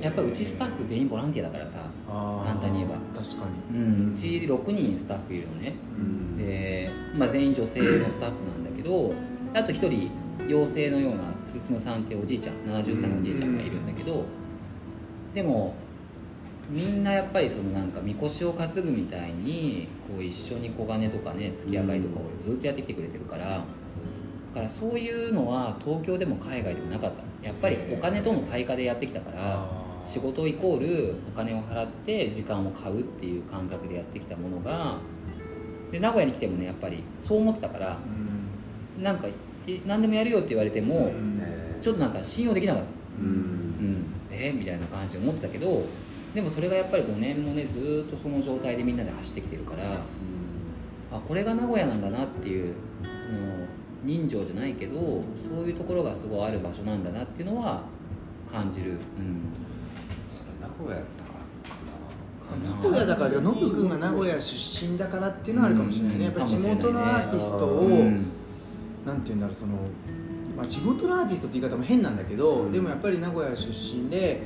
[0.00, 2.94] やっぱうちスタッフ全員ボランティアだからさ、簡単に言えば。
[3.20, 5.74] 確かうん、うち6人スタッフいるのね。
[5.98, 6.36] うん。
[6.38, 9.12] で、まあ、全員女性のスタッフなんだけど
[9.52, 10.10] あと1人
[10.48, 14.24] 妖精のような進さんっておじいちゃん70歳のおじいちゃんがいるんだけど
[15.34, 15.74] でも
[16.70, 23.62] みんなやっぱりそのなんかみこしを担ぐみたいにこう一緒に小金とかね月明かりとかをずっとやってきてくれてるから、だ
[24.54, 27.46] からそういうのは東京でも海外でもなかった。
[27.46, 29.68] やっぱりお金との対価でやってきたから
[30.06, 30.78] 仕事イコー
[31.10, 34.96] ルお金を払って時間を買うっていう感覚でやってきたものが
[35.92, 37.98] で名古屋に来てもねやっぱりそう思ってたから
[38.98, 39.28] なんか
[39.66, 41.12] え何でもやるよって言われても、
[41.82, 42.88] ちょっとなんか信用できなかった、
[44.38, 45.84] えみたいな感じで思ってたけど
[46.34, 50.00] でもそれがやっぱり5年もねずーっとその状態でみんなで走ってきてるから
[51.12, 52.74] あこれが名古屋なんだなっていう
[54.02, 57.84] 人情じゃないけどそういうところがすごいある場所なんだなっていうのは
[58.50, 58.98] 感じる、うん、
[60.26, 61.34] それ名古屋やったから
[62.44, 62.70] かな。
[62.70, 63.06] 名古屋。
[63.06, 66.24] だからノブ君が名古屋出身だからっていうのはあるかもしれないね。
[66.26, 68.26] やっぱ地元のアーティストを、うん。
[69.04, 69.78] なんて言うんだろうその、
[70.56, 72.72] まあ、地元のアーティストって言い方も変なんだけど、うん。
[72.72, 74.42] でもやっぱり名古屋出身で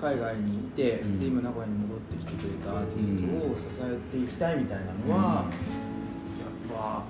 [0.00, 1.20] 海外にいて、うん。
[1.20, 4.84] で今名古屋に戻ってきてくれたアーティストを支えていきたいみたいな
[5.14, 5.44] のは、
[6.74, 7.04] やっ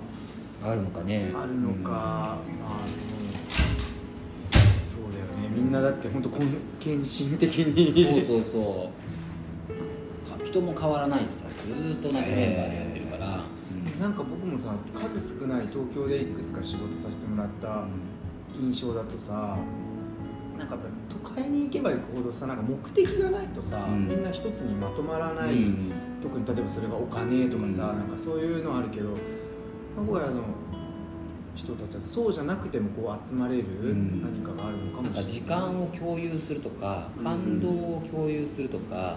[0.65, 1.31] あるのかね。
[1.33, 2.53] ぱあるのか、まあうん
[4.93, 5.49] そうだよね。
[5.51, 8.23] みんなだって本当献身的うんに。
[8.25, 8.91] そうそうそ
[10.37, 10.39] う。
[10.39, 13.45] か人も変わらないしさずーっと同じメンバーでやってるから、
[13.95, 14.01] うん。
[14.01, 17.85] なんか僕もさ数少ない東京でいくつか仕事させてもらった
[18.61, 19.59] 印象だとさ
[20.59, 20.77] なんか
[21.09, 24.09] 都会に行けば行くほどさなんか目的がないとさ、うん。
[24.09, 25.93] みんな一つにまとまらない、うん。
[26.23, 27.77] 特に例えばそれがお金とかさ、うん。
[27.77, 29.11] なんかそういうのあるけど
[29.97, 30.43] 名古屋の
[31.55, 34.23] 人たちはそうじゃなくてもこう集まれるん。
[34.23, 39.17] 何かがあるのかもしれない、時間を共有するとか感動を共有するとか、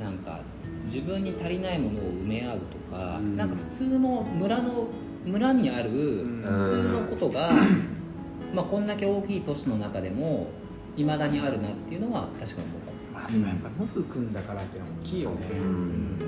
[0.00, 0.40] なんか
[0.86, 3.36] 自分に足りないものを埋め合うとか、うん。
[3.36, 4.88] なんか普通の村の
[5.24, 6.42] 村にあるうん。
[6.42, 7.52] 普通のことが、
[8.54, 10.48] まあこんだけ大きい都市の中でも
[10.96, 16.18] いまだにあるなっていうのは確かに思うまあでもやっぱノブ君だからっていうのは大きいよね、そううん。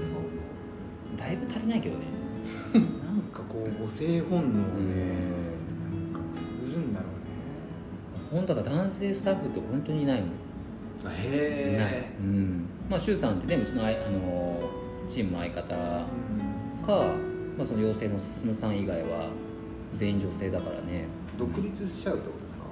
[1.17, 2.05] だいぶ足りないけどね。
[2.73, 5.15] なんかこう母性本能をね、
[5.91, 7.17] なんかくすぐるんだろうね。
[8.31, 10.31] 本当だから男性スタッフって本当にいないもん。
[11.13, 14.71] へない、うん、まあ周さんってねうちのあいあの
[15.09, 15.75] チームの相方
[16.85, 17.15] か、
[17.57, 19.29] まあ、その妖精の進さん以外は
[19.95, 21.05] 全員女性だからね
[21.39, 22.65] 独立しちゃうってことですか？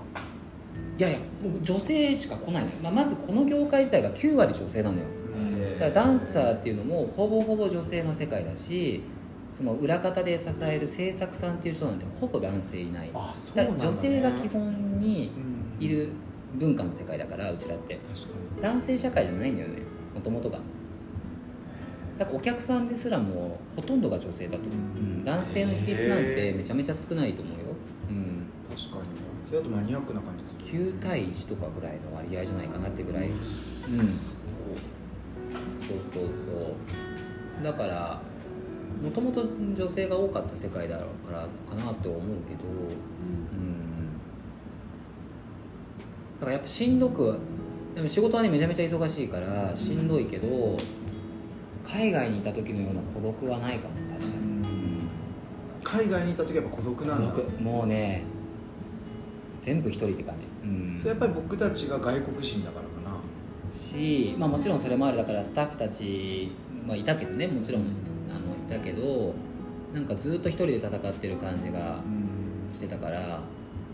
[0.99, 5.05] いやいやもう女性しか来ないのよ、まあ、まずこの業界自体が9割女性なのよ。
[5.75, 9.03] だからダンサーっていうのもほぼほぼ女性の世界だし
[9.51, 13.11] その裏方で支える制作さんっていう人なんてほぼ男性いない。
[13.15, 15.33] あそうだなんだ、ね、女性が基本に
[15.81, 16.11] うんいる
[16.55, 17.97] 文化の世界だからうちらって。
[17.97, 18.63] 確かに。
[18.63, 19.79] 男性社会じゃないんだよね
[20.15, 20.61] もともとが。
[22.19, 24.59] だからお客さんですらもほとんどが女性だと。
[24.59, 25.25] 思う、うん。
[25.25, 27.64] 男性の比率なんてめちゃめちゃ少ないと思うよ、うん、
[28.77, 29.05] 確かに
[29.47, 33.29] それだとマニアックな感じする9対1とかぐらいの割合じゃないかなってぐらい。
[33.29, 33.37] うん。
[33.39, 33.49] そう
[36.13, 36.31] そうそ
[37.61, 37.63] う。
[37.63, 38.21] だから
[39.03, 42.65] もともと女性が多かった世界だからかなと思うけど。
[43.53, 44.15] うん。
[46.41, 47.39] だからやっぱしんどく
[47.95, 50.77] でも仕事はねめちゃめちゃ忙しいからしんどいけど
[51.85, 55.09] 海外にいた時のような孤独はないかも確かに、うん。
[55.85, 57.33] 海外にいた時はやっぱ孤独なんだ。
[57.33, 58.25] 孤独もうね
[59.65, 60.99] 全部一人って感じ、うん。
[60.99, 63.17] それやっぱり僕たちが外国人だからか
[63.67, 63.71] な。
[63.71, 65.17] し、まあ、もちろんそれもある。
[65.17, 66.53] だからスタッフたち、
[66.87, 67.47] まあ、いたけどね。
[67.47, 67.83] もちろん
[68.29, 69.35] あのいたけど
[69.95, 72.75] なんかずっと一人で戦ってる感じがうん。
[72.75, 73.41] してたから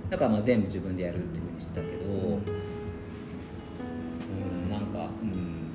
[0.08, 2.08] だからまあ全部自分でやるっていうふうにしてたけど、う
[4.66, 5.68] ん、なんかうん。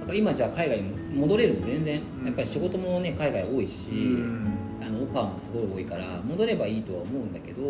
[0.00, 1.66] なんか今じゃあ海外に戻れるの？
[1.66, 2.02] 全然。
[2.24, 4.58] やっぱり仕事もね海外多いし、うん。
[4.82, 7.62] あのオファーもすごい多いから戻ればいいとは思うんだけど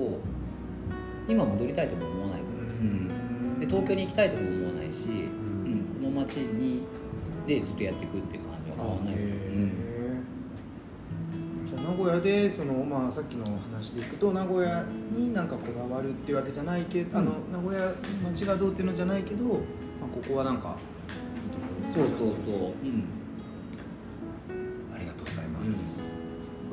[1.29, 6.83] 今戻りたいとも思わないから、うん、で東京に行きたいとも思わないし、うん、この街に
[7.47, 9.15] でずっとやっていくっていう感じは変わらない。
[9.15, 9.73] から、へうん。
[9.89, 10.23] え
[11.67, 17.93] じゃあ名古屋でその、まあ、さっきの話でいくと名古屋になんかこだわるっていうわけじゃないけど、あの名古屋
[18.25, 19.55] 街がどうっていうのじゃないけど、まあ、
[20.13, 20.77] ここはなんか
[21.43, 23.05] いいところそうそうそう、うん、
[24.95, 26.15] ありがとうございます、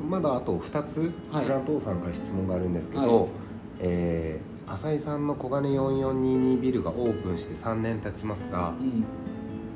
[0.08, 1.44] まだあと2つはい。
[1.44, 3.28] プラトーさんから質問があるんですけど、はい
[3.80, 9.04] えー浅井さんの小金4422ビルがオープンして3年経ちますがうん、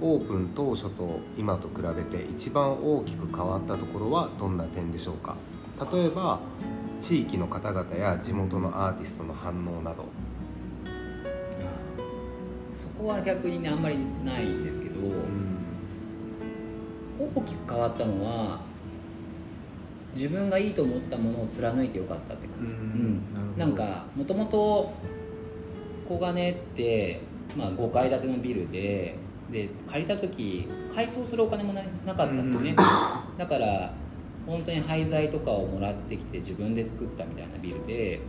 [0.00, 5.34] オープン当初と今と比べて一番大きく変わったところはどんな点でしょうか？
[5.92, 6.38] 例えば
[7.00, 10.04] 地域の方々や地元のアーティストの反応など。
[12.72, 15.00] そこは逆にねあんまりないんですけど、
[17.18, 18.60] 大きく変わったのは
[20.14, 23.58] 自分がいいと思ったものを貫いてよかったって感じ、うんうん。
[23.58, 24.92] なんかもともと
[26.08, 27.20] 小金って
[27.56, 29.16] まあ、5階建てのビルで
[29.50, 32.76] で借りた時改装するお金もななかったんでね、
[33.36, 33.92] だから
[34.46, 38.20] 本当に廃材とかをもらってきて自分で作ったみたいなビルで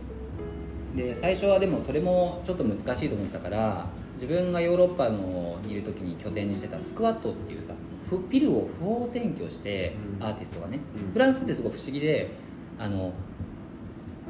[0.94, 7.72] で最初はでもそれもちょっと難しいと思ったから自分がヨーロッパのにいる時に拠点にしてたスクワットっていうさ
[8.08, 10.26] フビルを不法占拠してうん。
[10.26, 11.12] アーティストがね、うん。
[11.12, 12.30] フランスってすごい不思議で
[12.78, 13.12] あの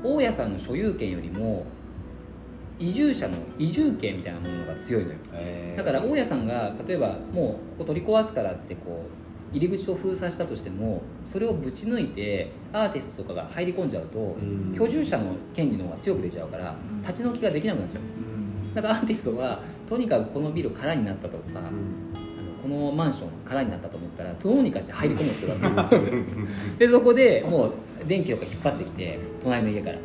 [0.02, 1.66] 大家さんの所有権よりも
[2.78, 5.16] 移住者の移住権みたいなものが強いのよ。
[5.76, 9.06] だから大家さんが例えばもうここ取り壊すからってこ
[9.52, 14.74] う入り口を封鎖したとしてもそれをぶち抜いてアーティストとかが入り込んじゃうと、うん。
[14.78, 17.02] 居住者の権利の方が強く出ちゃうからうん。
[17.02, 18.02] 立ち退きができなくなっちゃう。
[18.74, 21.70] だからアーティストはとにかくこのビル空になったとか、あの
[22.66, 25.88] このマンション空になったと思ったらどうにかして入り込むっていうわ
[26.78, 27.72] けでそこでもう
[28.08, 29.98] 電気とか引っ張ってきて隣の家から。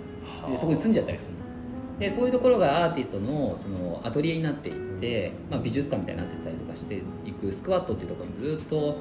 [0.50, 2.00] でそこに住んじゃったりするの。
[2.00, 8.98] でそういうところがアーティストのそのアトリエになっていって、まあ、美術館みたいになってったりとかしていくスクワットっていうところにずっと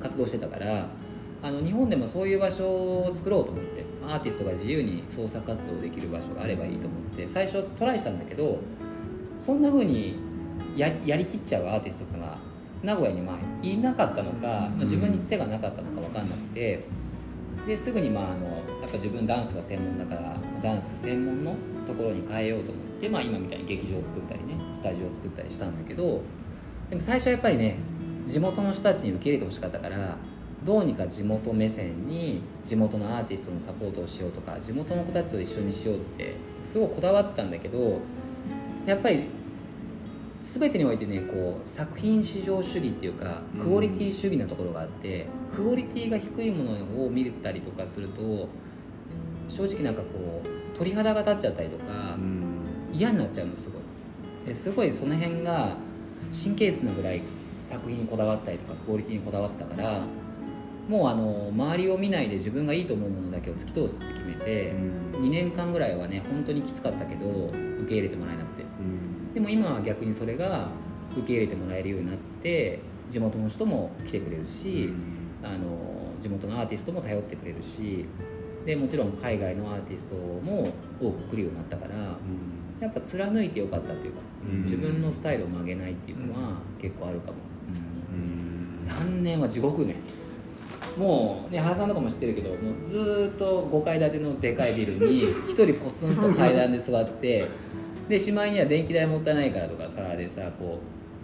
[0.00, 0.88] 活動してたから
[1.42, 8.58] あの日本でもそういう場所を作ろうと思ってアーティストが自由に創作活動できる場所があればいいと思って最初トライしたんだけど
[9.36, 10.16] そんな風に
[10.76, 12.49] ややりきっちゃうアーティストっていうのが
[12.82, 16.84] 名古屋にまあいなかったのか、まあ、自分に手がなかったのか分かんなくて
[17.66, 21.54] ですぐにまああのやっぱ自分ダンスが専門だからダンス専門の
[21.86, 26.22] ところに変えようと思って、まあ、今みたいに劇場を作ったりねスタジオを作ったりしたんだけど
[26.88, 27.76] でも最初はやっぱりね
[28.26, 30.16] 地元の人たちに受け入れてほしかったから
[30.64, 38.00] どうにか地元目線に地元のアーティストのサポートをしようとか地元の子たちと一緒にしようってすごいこだわってたんだけど
[38.86, 39.24] やっぱり
[40.42, 48.48] 全てにおいてねこう作品至上主義っていうかクオリティ主義なところがあって、クオリティが低いものを見れたりとかすると
[49.48, 52.50] 正直なんかこう鳥肌が立っちゃったりとかうん。
[52.92, 54.46] 嫌になっちゃうのすごい。
[54.46, 55.76] ですごいその辺が
[56.32, 57.22] 神経質なぐらい
[57.62, 60.00] 作品にこだわったりとかクオリティにこだわったから
[60.88, 68.59] もうあの周りを見ないで自分がいいと思うものだけを突き通すって決めて2年間ぐらいはね本当にきつかったけど受け入れてもらえなくて。
[68.59, 68.59] うん
[69.34, 70.68] でも今は逆にそれが
[71.16, 74.90] 受け入れてもらえるようになって地元の人も来てくれるし、
[75.42, 78.04] あの地元のアーティストも頼ってくれるし
[78.64, 80.68] でもちろん海外のアーティストも
[81.00, 82.18] 多く来るようになったから
[82.80, 84.20] やっぱ貫いてよかったっていうか、
[84.52, 84.62] うん。
[84.62, 87.34] 自分のスタイルを曲げないっていうのは結構あるかも、
[88.08, 88.78] うん。
[88.78, 89.96] 3年は地獄ね。
[90.96, 97.46] もうね原さんとかも知ってるけどもうずーっと5階建てのでかいビルに1人ポツンと階段で座って
[98.10, 100.80] でしまいには電気代もったいないからとかさでさこ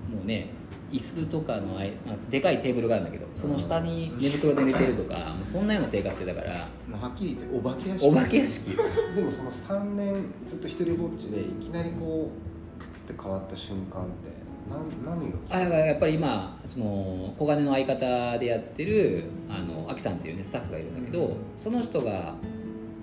[0.08, 0.50] うもうね
[0.92, 1.82] 椅子とかのあ
[2.30, 6.52] でかいテーブルがあるんだけどその下に寝袋で寝てるとかもうそんなような生活してたから。
[6.52, 8.08] はっきり言ってお化け屋敷。
[8.08, 8.70] お化け屋敷。
[9.16, 10.14] でもその3年
[10.46, 22.36] ずっと一人ぼっちでいきなりこうプッて変わった瞬間って何何があやっぱり今その小金の相方でやってるあのアキさんっていうねスタッフがいるんだけど、その人が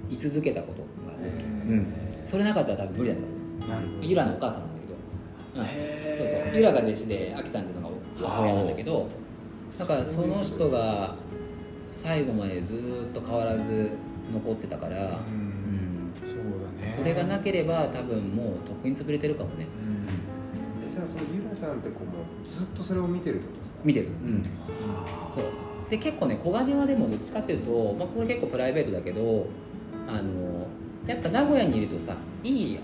[0.10, 1.93] 居続けたことが大きい、うん、
[2.26, 3.33] それなかったら多分無理だった
[3.69, 6.58] なるほどユラのお母さんなんだけど、うん、へそうーそう。
[6.58, 7.95] ユラが弟子でアキさんっていうのが
[8.28, 9.08] 母親なんだけど
[9.78, 11.15] だからその人が
[11.86, 13.97] 最後までずーっと変わらず
[14.34, 15.10] 残ってたから、ううん。
[15.10, 16.95] んそうだね。
[16.97, 19.65] それがなければ多分もうとっくに潰れてるかもね。
[19.65, 20.88] うん。
[20.88, 23.78] えじゃあそのゆらちゃんってこうもうずっとそれを見てるってことですか？
[23.84, 24.36] 見てる、うん、
[24.93, 25.45] はあそう。
[25.89, 29.47] で結構ね小金はでもどっちかっていうと、まあ、これ結構プライベートだけど
[30.08, 30.67] あの
[31.06, 32.80] やっぱ名古屋にいるとさいい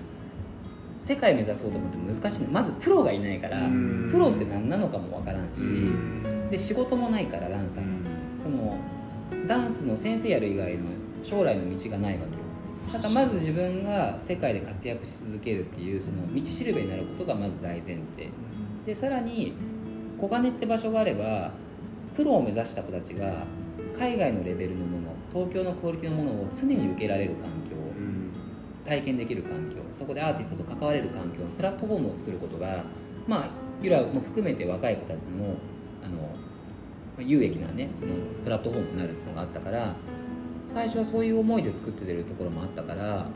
[1.09, 2.41] 世界目指そうと思って難しい。
[2.43, 4.09] のまずプロがいないからうん。
[4.11, 6.49] プロって何なのかもわからんしうん。
[6.51, 7.83] で仕事もないからダンサー。
[7.83, 8.05] うん。
[8.37, 8.77] その
[9.47, 10.83] ダンスの先生やる以外の
[11.23, 12.39] 将来の道がないわけよ。
[12.93, 18.29] だからまず自分が世界で活躍し続けるっていうその道しるべになることがまず大前提。
[18.85, 19.53] でさらに
[20.21, 21.53] 小金って場所があれば
[22.15, 23.45] プロを目指した子たちが
[23.97, 28.31] 海外のレベルのもの東京のクオリティのものを常に受けられる環境うん。
[28.85, 32.83] 体験できる環境そこでアーティストと関われる環境プラットフォームを作ることが
[33.27, 33.49] まあ
[33.81, 35.55] ユラも含めて若い子たちの
[36.03, 38.13] あの有益なねその
[38.43, 39.93] プラットフォームになるのがあったから
[40.67, 43.27] 最初はそういう思いで作ってるところもあったからだか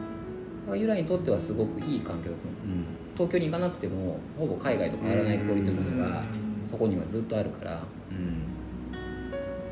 [0.68, 3.04] らユラにとってはすごくいい環境だと思う。
[3.16, 6.24] 東京に行かなくてもほぼ海外と変わらないクオリティのものが
[6.66, 8.97] そこにはずっとあるから,、うん、だ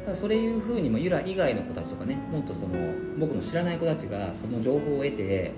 [0.06, 2.76] からそれいうふうに、まあ、ユラ以外の子たちとかねもっとその
[3.18, 5.52] 僕の知らない子たちがその情報を得て、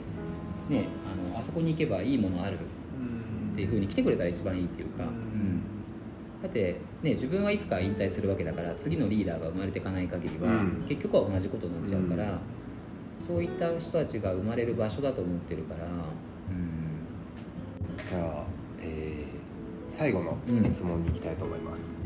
[0.70, 2.58] ね、あのあそこに行けばいいものある
[3.54, 5.10] っていうふうに来てくれたら一番いいっていうか、うん。
[5.10, 5.62] うん。
[6.42, 10.86] だって、ね、自分はいつか引退するわけだから次のリーダーが生まれていかない限りは、うん。
[10.88, 12.40] 結局は同じことになっちゃうから、
[13.26, 17.08] そういった人たちが生まれる場所だと思ってるから、うん、
[18.10, 18.44] じゃあ、
[18.82, 19.34] えー
[19.90, 22.02] 最後の質問に行きたいと思います、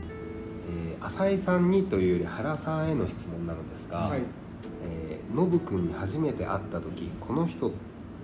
[0.70, 4.20] えー浅井さんにというより原さんへの質問なのですが、はい。
[4.84, 7.72] えーノブ君に初めて会った時この人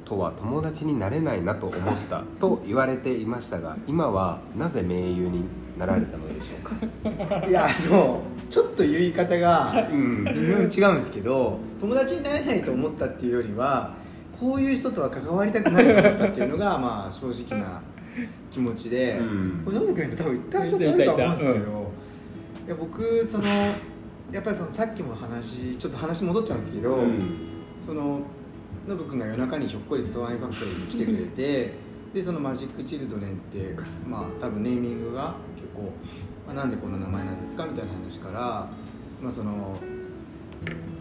[0.06, 5.44] とは友達になれないなと思ったと言われていましたが今はなぜ盟友に
[5.78, 7.46] なられたのでしょうか？
[7.48, 11.58] いやあのちょっと言い方がうん微妙に違うんですけど。
[11.84, 13.94] 友達になれないと思ったっていうよりは
[14.40, 17.82] こういう人とは関わりたくないと思ったっていうのが まあ正直な
[18.50, 19.62] 気持ちで、うん。
[19.66, 21.92] これノブ君に多分言ったことあると思うんですけど、
[22.68, 23.44] いや僕その
[24.32, 26.98] やっぱりそのさっきも話ちょっと話戻っちゃうんですけど、
[27.86, 28.22] その
[28.88, 31.74] ノブ君が夜中にひょっこりストアイファクトリーに来てくれて
[32.14, 33.76] でそのマジックチルドレンって
[34.08, 35.94] まあ多分ネーミングが結構、
[36.46, 38.70] まあ、なんでこんな名前なんですかみたいな話から、
[39.22, 39.78] まあその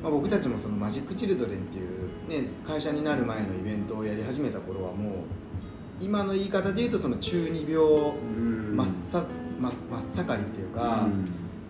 [0.03, 5.13] まあ、僕たちもそのマジックチルドレンっていう、ね、会社になる前のイベントをやり始めた頃はもう
[6.01, 8.13] 今の言い方で言うとその中二病う
[8.73, 8.77] ん。
[8.77, 9.25] 真っさ
[9.61, 9.71] ま
[10.01, 11.07] 真っ盛りっていうか、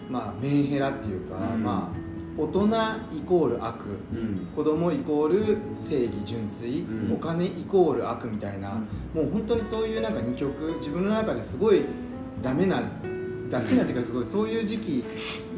[0.09, 1.63] まあ、メンヘラっていうか、うん。
[1.63, 2.67] まあ、大人
[3.13, 3.81] イコール悪
[4.13, 4.49] うん。
[4.57, 7.13] 子供イコール正義純粋、うん。
[7.15, 8.71] お金イコール悪みたいな、
[9.15, 11.83] もう本当にそういうなんか二極自分の中ですごい
[12.43, 12.83] ダメな
[13.51, 15.05] ダメなっていうかすごいそういう時期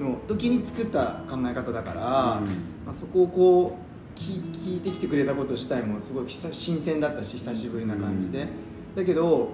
[0.01, 2.43] の時に作った考え方だから、ま
[2.89, 3.79] あ、そこをこ
[4.16, 8.49] う聞聞いてきてくれたこと自体もすごい久新鮮だったし久しぶりな感じで、
[8.97, 9.51] だけど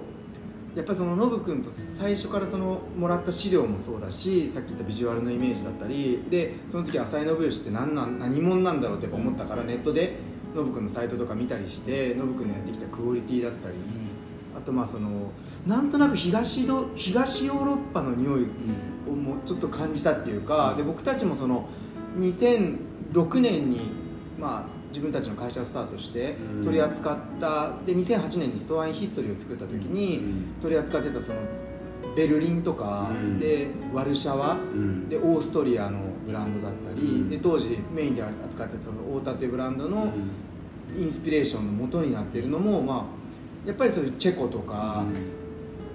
[0.75, 10.15] やっぱりそのノブ君と最初からそのもらった資料もそうだしさっき言ったビジュアルのイメージだったりでその時浅井信義って何なん何者なんだろうって思ったからネットで
[10.55, 13.75] ノブ君のサイトとか見たりしてノブ君のやってきたクオリティだったり。
[14.53, 15.31] あとまあその
[15.65, 18.47] なんとなく東ど東ヨーロッパの匂い
[19.09, 21.67] をもうちょっと感じたっていうかで僕たちもその
[22.19, 23.79] 2006年に、
[24.39, 26.63] まあ、自分たちの会社をスタートしてうん。
[26.63, 30.21] 取り扱ったで2008年にストアインヒストリーを作った時に
[30.61, 31.39] 取り扱ってたその
[32.15, 33.39] ベルリンとかうん。
[33.39, 35.09] でワルシャワうん。
[35.09, 37.29] でオーストリアのブランドだったりうん。
[37.29, 40.11] で当時メインで扱ってたその大立ブランドの
[40.95, 43.07] インスピレーションの元になってるのも、ま
[43.65, 45.05] あ、やっぱりそういうチェコとか、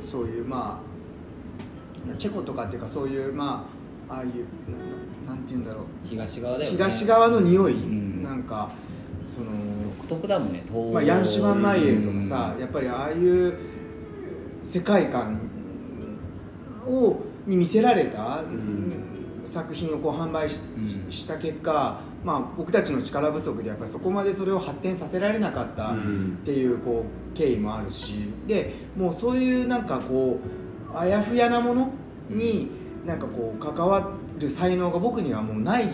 [0.01, 3.68] そういうまあチェコとかっていうかそういうま
[4.09, 4.30] あああいう
[5.26, 5.84] ななんて言うんだろう。
[6.09, 6.76] 東側だよね。
[6.76, 8.06] 東側の匂い、んなん
[8.47, 8.70] か
[9.34, 12.61] その、独特だもんね東まあ、ヤンシュマン・マイエルとかさ、うん。
[12.61, 13.55] やっぱりああいう
[14.64, 15.38] 世界観
[16.86, 18.92] をに見せられた、ん。
[19.44, 21.12] 作品をこう販売し,、うん。
[21.12, 25.97] した結果、まあ、僕たちの力不足でやっぱりそこまでそれを発展させられなかったっ
[26.44, 30.40] ていうこう経緯もあるしでもうそういうなんかこ
[30.92, 31.90] うあやふやなもの
[32.28, 32.68] に
[33.07, 35.88] なんかこう関わる才能が僕にはもうない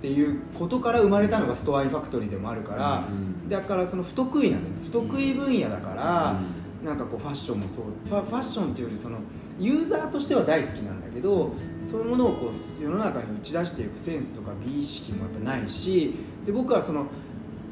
[0.00, 3.04] っていうことから生まれたのがストアインファクトリーでもあるから、
[3.50, 6.40] だからその不得意なの不得意分野だから、
[6.82, 7.84] なんかこうファッションもそう。
[8.08, 9.18] ファファッションっていうよりその
[9.58, 11.52] ユーザーとしては大好きなんだけど
[11.84, 16.14] そういうものをこう世の中に打ち出していくセンスとか美意識もやっぱないし
[16.46, 17.06] で僕はその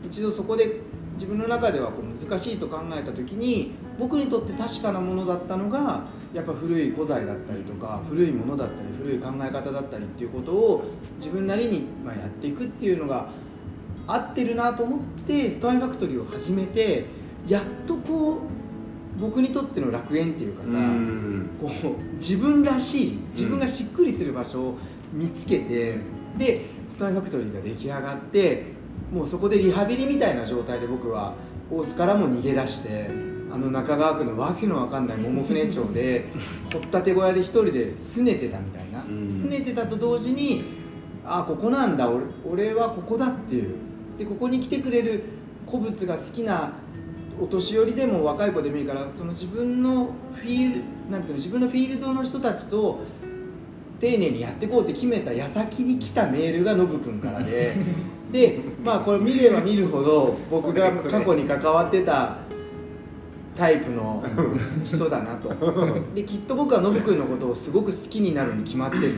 [0.04, 0.80] 一度そこで
[1.18, 10.84] 自分の中ではこう難しいと考えた時に僕にとって確かなものだったのがやっぱ古い古材だったりとか古いものだったり古い考え方だったりっていうことを
[11.18, 13.28] 自分なりにまあやっていくっていうのが
[14.06, 17.06] 合ってるなと思ってストアイファクトリーを始めて
[17.48, 18.38] やっとこう
[19.18, 20.68] 僕にとっての楽園っていうかさ、
[21.60, 24.78] こう自分らしい自分がしっくりする場所を
[25.12, 25.98] 見つけて、
[26.38, 28.77] でストアイファクトリーが出来上がって
[29.12, 31.34] もうそこでリハビリみたいな状態で僕は
[31.70, 33.10] 大津からも逃げ出して
[33.50, 36.26] あの中川区のわけのわかんない桃船町で
[36.72, 39.02] 掘ったて小屋で一人で拗ねてたみたいな。
[39.02, 39.28] うん。
[39.28, 40.64] 拗ねてたと同時に
[41.24, 43.74] あここなんだ俺俺はここだっていう。
[44.18, 45.22] でここに来てくれる
[45.66, 46.72] 古物が好きな
[47.40, 53.00] お年寄りでも若い子でもいいからその自分のフィールなんていうの自分のフィールドの人たちと
[54.00, 57.74] 丁寧にやっていこうって決めた矢先に来たメールがノブ君からで
[58.32, 62.36] でまあこれ見れば見るほど僕が過去に関わってた
[63.56, 64.22] タイプの
[64.84, 65.52] 人だなと。
[66.14, 69.14] できっと僕はノブ君のことをすごく好きになるに決まってる。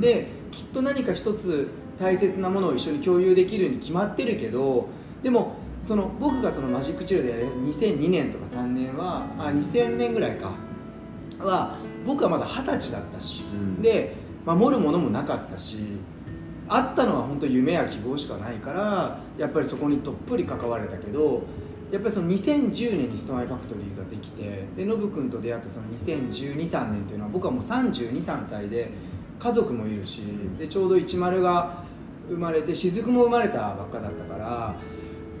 [0.00, 4.88] できっと何か一つ大切なものを一緒に共有できるに決まってるけど
[5.22, 10.52] でもその僕がそのマジックチルでやる2002年とか3年はあ2000年ぐらいか。
[11.38, 13.82] は僕はまだ二十歳だったし、うん。
[13.82, 15.76] で守るものもなかったし
[16.72, 21.42] あったのは本当夢や希望しかないからやっぱりそこにどっぷり関われたけど
[21.90, 28.92] やっぱりその2010年にストアイファクトリーができてでノブ君と出会ったその201213年っていうのは僕はもう323歳で
[29.40, 30.22] 家族もいるし
[30.58, 31.82] でちょうど10が
[32.28, 34.76] 生まれて雫も生まれたばっかだったから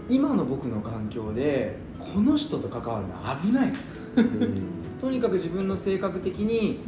[0.08, 3.72] 今の僕の環境でこの人と関わるのは危ない。
[5.00, 6.80] とにかく自分の性格的に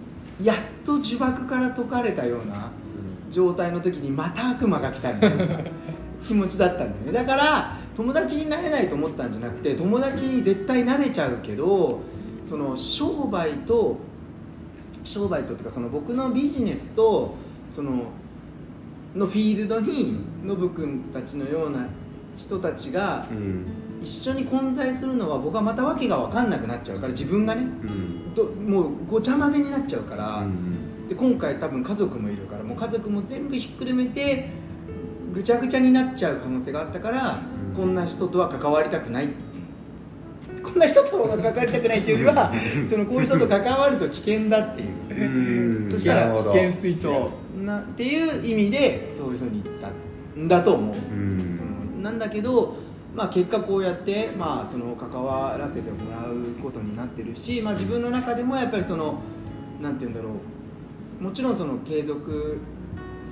[0.42, 2.72] やっと呪縛から解かれたような
[3.32, 5.58] 状態の時にまた悪魔が来たみたいなさ
[6.26, 7.12] 気持ちだったんだよね。
[7.12, 12.00] だから友達になれないと思ったんじゃなくて友達に絶対なれちゃうけど
[12.48, 13.96] その商売と
[15.04, 17.34] 商売とっていうかその僕のビジネスと
[17.74, 18.04] その
[19.14, 21.86] のフィールドにノブ君たちのような
[22.36, 23.26] 人たちが
[24.00, 27.66] 一緒に混在するのは僕はまた訳が分かんなくなっちゃうから自分がね
[28.34, 30.42] どもうごちゃ混ぜになっちゃうから、
[31.12, 34.48] で今回多分家族もいるからもう家族も全部ひっくるめて
[35.32, 39.30] ぐちゃぐちゃになっちゃう可能性があったから、うんこんな人とは関わりたくない
[40.62, 42.52] こんな人とは関わりたくないっていうよりは
[42.88, 45.88] そのこういう人と関わると危険だっていう。
[45.88, 49.88] そしたら危険スイなっていう意味でそういうふうに言った
[50.38, 51.50] んだと思う、うん。
[51.50, 52.76] そのなんだけど、
[53.16, 59.20] まあ、結果こうやって、まあ、その関わらせてもらうことになってるし、まあ、自分の中でもやっぱりその
[59.80, 60.32] なんて言うんだろう
[61.22, 62.58] もちろんその継続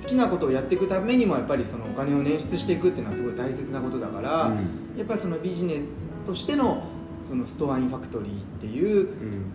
[0.01, 4.53] 好きなことをやっていくためにもやっぱりそのお金を捻出していくっていうのはすごい大切なことだから、
[4.97, 5.93] やっぱりそのビジネス
[6.25, 6.83] としての
[7.27, 9.09] そのストアインファクトリーっていう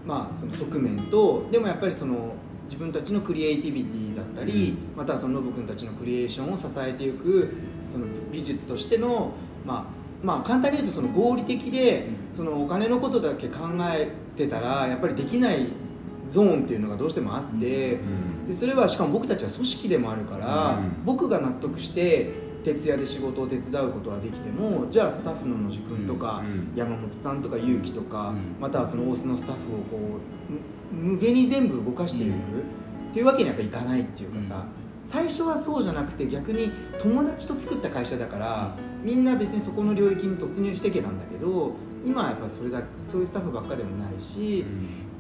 [0.06, 2.34] まあ、その側面とでもやっぱりその
[2.64, 7.54] 自分たちのクリエイティビティだったり、またはそのノブ君たちのクリエーションを支えていく
[7.90, 9.32] その美術としての、
[9.64, 9.84] まあ、
[10.22, 13.60] まあ簡単に言うとその合理的でそのお金のことだけ考
[13.92, 15.66] えてたらやっぱりできない
[16.32, 17.98] ゾーンっていうのがどうしてもあって、
[18.48, 22.32] でそれはしかも僕たちは組織でもあるから、うん僕が納得して
[22.64, 28.56] 徹夜で仕事を手伝うことはできてもじゃあスタッフの野地君とか、うん山本さんとか結城とか、うん。
[28.60, 30.18] またはその大須のスタッフをこ
[30.90, 34.64] うむ無限に全部動かしていく、っていうわけにはやっぱいかないっていうかさ、
[35.04, 36.70] 最初はそうじゃなくて逆に
[37.00, 41.72] 友達と作った会社だからみんな別にそこの領域に突入してけなんだけど
[42.04, 44.64] 今はやっぱそれだそういうスタッフばっかでもないし、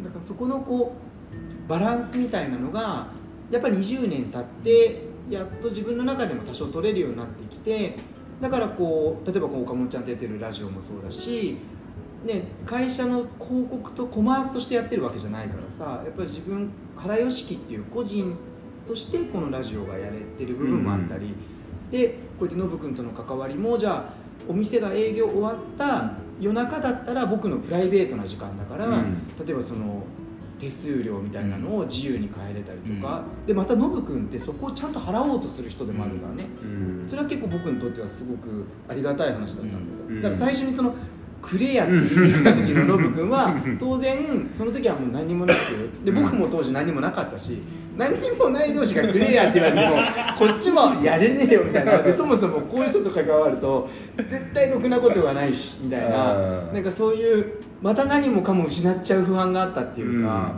[0.04, 3.08] だからそこのこうバランスみたいなのが
[3.50, 7.96] やっぱり20年経ってやっと自分の中でも多少取れるようになってきて
[8.40, 11.58] だからこう例えばこう岡本ちゃんとやってるラジオもそうだし、
[12.24, 18.36] ね、会社の広告とコマースとしてやってるわけじゃないからさやっぱり自分原吉樹っていう個人
[18.86, 21.34] としてこのラジオがやれてる部分もあったり、
[21.90, 29.26] でこうやってノブ君との関わりもじゃあお店が営業終わった夜中だったら僕のプライベートな時間だから、うん。
[29.44, 30.04] 例えばその
[30.58, 36.44] 手数料みたいなのを自由に変えれたりとか、でまたノブ君ってそこをちゃんと払おうとする人でもあるからね、
[37.08, 40.22] それは結構僕にとってはすごくありがたい話だったんだよ、うん。
[40.22, 40.94] だから最初にその
[41.42, 45.58] クレアって言った時のノブ君は当然その時はもう何もなく
[46.04, 47.58] で僕も当時何もなかったし
[47.96, 49.96] 何もない同士がクレアって言われても
[50.38, 51.98] こっちもやれねえよみたいな。
[52.04, 60.52] でそもそもこういう人と関わると絶対ろくなことがないしみたいなうんなんかそういうまた何もかも失っちゃう不安があったっていうか、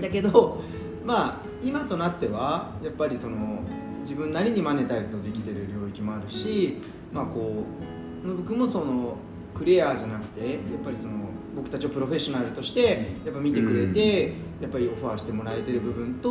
[0.00, 0.62] だけど
[1.04, 3.60] まあ今となってはやっぱりその
[4.02, 6.78] 自分なりにマネタイズのできてる領域もあるし
[7.12, 7.64] まあこ
[8.24, 9.16] うノブ君もその
[9.54, 11.10] クリアじゃなくてやっぱりその
[11.58, 16.30] 僕たちをプロフェッショナルとしてやっぱ見てくれて、やっぱりオファーしてもらえてる部分と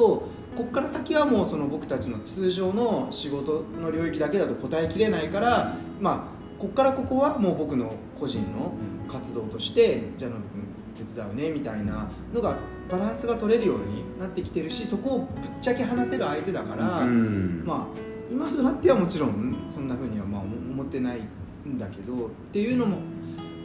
[0.55, 8.73] ここから先はもうその僕たちの通常の仕事の領域だけだと答えきれないからまあここからここはもう僕の個人の
[9.11, 10.67] 活動としてじゃあノブ君
[11.13, 12.57] 手伝うねみたいなのが
[12.89, 15.27] バランスが取れるようになってきてるしそこをぶっ
[15.61, 17.87] ちゃけ話せる相手だから、まあ
[18.29, 21.19] 今となってはもちろんそんなふうにはまあ思ってない
[21.65, 22.97] んだけどっていうのも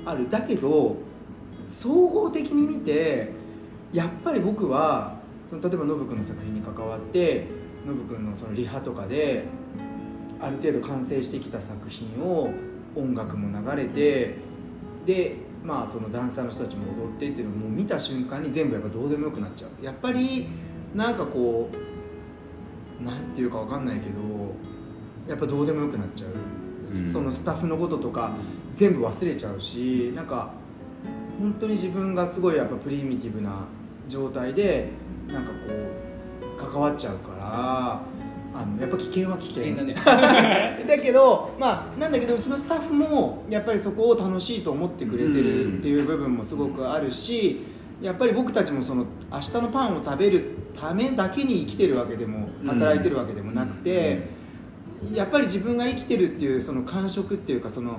[0.05, 0.29] ある。
[0.29, 0.97] だけど
[1.67, 3.31] 総合的に見て
[3.93, 7.47] やっぱり僕はその例えばノブ君の作品に関わって
[7.87, 9.45] ノブ君のそのリハとかで
[10.41, 12.51] ある程度完成してきた作品を
[12.97, 14.37] 音楽も流れて
[15.07, 19.85] でまあそのダンサーの人たちも踊ってっていうのをもう見た瞬間に全部やっぱどうでもよくなっちゃう。
[19.85, 20.49] やっぱり
[20.95, 21.71] なんかこ
[23.01, 24.21] うなんていうかわかんないけど
[25.29, 26.31] やっぱどうでもよくなっちゃう、
[26.91, 27.13] うん。
[27.13, 28.33] そのスタッフのこととか
[28.75, 30.53] 全部忘れちゃうしなんか
[31.43, 33.65] 本当に自分がすごいやっぱプリミティブな
[34.09, 34.91] 状態で
[35.27, 35.57] なんかこ
[36.69, 38.01] う関わっちゃうから
[38.55, 39.65] あのやっぱ危険は危険。
[39.65, 39.97] 危険だね。
[40.87, 47.65] だけどまあなんだけどうちのスタッフもやっぱりそこを楽しいと思ってくれてるっていう部分もすごくあるし
[48.01, 50.45] やっぱり僕たちもその明日のパンを食べる
[50.81, 52.69] ためだけに生きてるわけでもうん。
[52.69, 54.29] 働いてるわけでもなくて、
[55.13, 57.99] やっぱり自分が生きてるっていうその感触っていうかその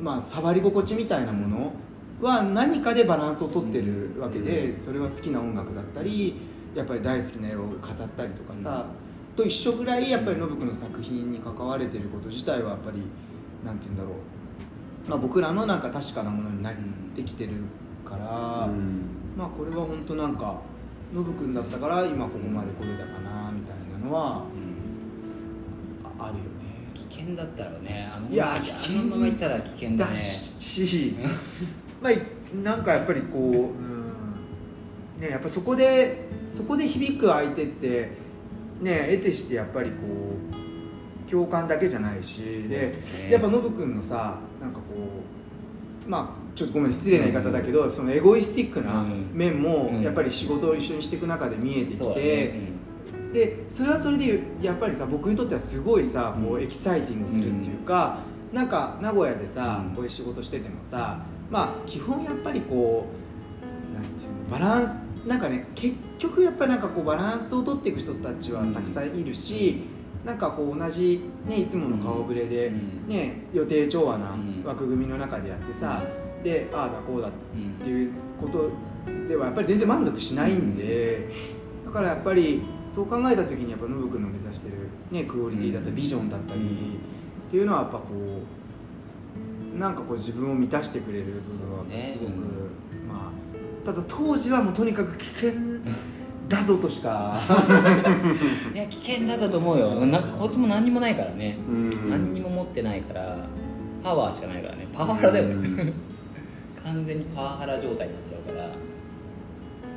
[0.00, 1.72] まあ触り心地みたいなもの
[2.20, 6.40] は何かでバランスをとってるわけでそれは好きな音楽だったり
[6.74, 8.86] やっぱり大好きな絵を飾ったりとかさ、
[9.36, 13.02] と一緒ぐらいやっぱりノブ君の作品に関われてること自体はやっぱり
[13.64, 16.74] なんて言うんだろう、まあ、僕らのなんか確かなものになっ
[17.14, 17.52] てきてる
[18.04, 19.02] から、うん。
[19.36, 20.60] まあこれは本当なんか
[21.12, 26.48] ノブ君だったから今ここまで来れたかなみたいなのはうんああるよね。
[26.94, 28.10] 危険だったらね。
[28.12, 31.16] あのいやまま危険あのまま行ったら危険だだねし、
[32.00, 32.12] まあ
[32.56, 33.98] なんかやっぱりこう、うん
[35.20, 38.10] ね、やっぱそこでそこで響く相手って
[38.80, 39.96] ね得てしてやっぱりこ
[41.26, 43.30] う共感だけじゃないし、そうでね。
[43.30, 44.82] やっぱノブ君のさなんかこ
[46.06, 49.30] うまあちょっとごめん失礼な言い方だけど、そのエゴイスティックなうん。
[49.34, 50.02] 面もうん。
[50.02, 52.08] やっぱり仕事を一緒にしていく中で見えてきそう。
[52.10, 52.78] だて、ね
[53.32, 58.20] でそれはそれでやっぱりさ僕にとってはすごいさこううんエキサイティングするっていうか、
[58.54, 59.94] なんか名古屋でさ、うん。
[59.94, 61.20] こういう仕事しててもさ
[61.50, 63.06] まあ基本やっぱりこ
[63.90, 69.82] うなんていうのバランスなんかね結局やっぱりなんかこうバランスを取っていく人たちはたくさんいるし、
[70.24, 73.08] なんかこう同じ、ね、いつもの顔ぶれで、うん。
[73.08, 74.62] ね、予定調和なうん。
[74.64, 76.02] 枠組みの中でやってさ、
[76.42, 77.30] でああだこうだっ
[77.82, 78.70] ていうこと
[79.26, 81.28] ではやっぱり全然満足しないんで、
[81.84, 82.62] だからやっぱり
[82.94, 85.96] そう考えた時にやっぱノブ君の目指してる、ね、クオリティだったりうん。
[85.96, 88.57] ビジョンだったりっていうのはやっぱこう
[89.78, 92.18] なんかこう自分を満たしてくれる部分はすごく、そうね
[93.08, 95.52] まあただ当時はもうとにかく危険
[96.48, 97.36] だぞとしか
[98.74, 100.06] いや危険だったと思うよ。
[100.06, 102.10] なこいつも何にもないからね、うん。
[102.10, 103.46] 何にも持ってないから
[104.02, 104.88] パワーしかないからね。
[104.92, 105.48] パワハラだよ。
[105.48, 105.92] ね、うん。
[106.82, 108.70] 完全にパワハラ状態になっちゃうから。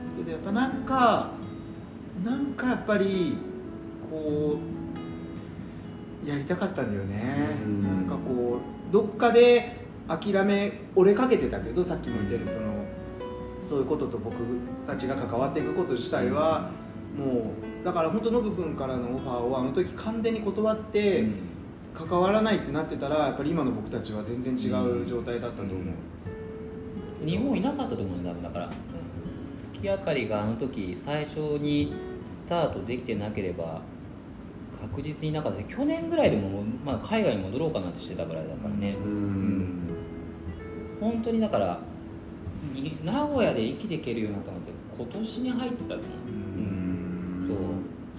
[0.08, 1.32] それでやっぱなんか
[2.24, 3.38] なんかやっぱり
[4.10, 4.58] こ
[6.26, 7.84] うやりたかったんだよね、うん。
[7.84, 9.78] なんかこうどっかで
[10.08, 12.72] 諦め折れかけてたけどさっきも言ったようにその
[13.62, 14.36] そういうことと僕
[14.86, 16.70] たちが関わっていくこと自体は
[17.18, 21.26] もうだから本当ノブ君からのオファーをあの時完全に断って
[21.94, 24.70] 関わらないってなってたらやっぱり今の僕たちは全然違
[25.04, 28.70] う状態だったと思う、日本いなかったと思うんだだから。
[29.62, 31.94] 月明かりがあの時最初に
[32.32, 33.82] スタートできてなければ
[34.82, 39.80] 確実にいなかった去年ぐらいでも、まあ、海外に戻ろうかなってしてたぐらいだからね、うん。
[41.00, 41.80] 本当にだから
[42.74, 46.08] に名古屋で生きていけるようになったのって今年に入ってたと思う、
[46.58, 47.46] うん。
[47.48, 47.58] そう。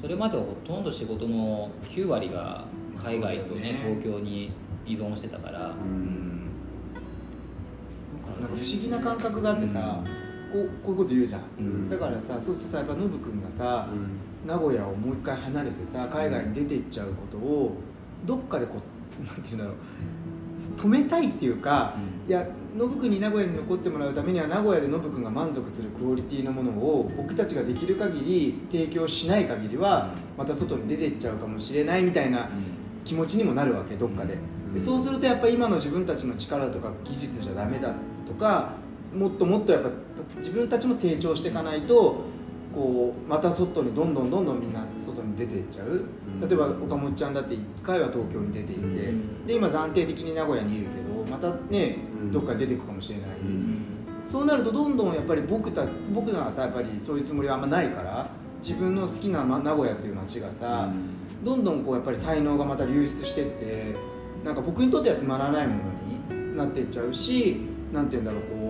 [0.01, 2.65] それまではほとんど仕事の9割が
[3.03, 3.79] 海外とねね。
[3.85, 4.53] 東京に
[4.87, 6.47] 依存してたから、ん。
[8.27, 10.03] なんか不思議な感覚があってさ、
[10.53, 11.91] こうこういうこと言うじゃん、うん。
[11.91, 13.89] だからさそうするとさやっぱノブ君がさ、
[14.47, 17.77] 名古屋をもう一回離れてさ海外に出ていっちゃうことを
[18.25, 18.75] どっかでこ
[19.21, 19.75] う なんていうんだろう。
[20.77, 21.97] 止めたいっていうか、
[22.29, 22.47] いや
[22.77, 32.49] ノブ君に名古屋に残ってもらうためには名古屋でノブ君が満足するクオリティのものを僕たちができる限り提供しない限りはまた外に出ていっちゃうかもしれないみたいな
[33.05, 34.75] 気持ちにもなるわけどっかで,、うん。
[34.75, 37.95] でそうするとやっぱり今の自分たちの力とか技術じゃダメだ
[38.27, 38.73] とか
[39.15, 39.91] もっともっとやっぱ
[40.39, 42.23] 自分たちも成長していかないと
[42.75, 45.89] こうまた外にどんどんどんどんみんな外に出ていっちゃう。
[45.89, 46.49] うん。
[46.49, 49.47] 例えば岡本ちゃんだって1回は東京に出ていって、うん。
[49.47, 52.33] で今暫定的に名古屋にいるけどまたねうん。
[52.33, 53.79] どっかに出ていくかもしれない、うん。
[54.25, 55.85] そうなるとどんどんやっぱり僕た
[56.15, 58.31] 僕らはさやっぱりそういうつもりはあんまないから
[58.63, 60.89] 自分の好きなま名古屋っていう街がさ、
[61.43, 63.95] どんどんこうやっぱり才能がまた流出してって
[64.45, 67.61] なんか僕にとってはつまらないものになっていっちゃうし
[67.93, 68.62] なんて言うんだろうこう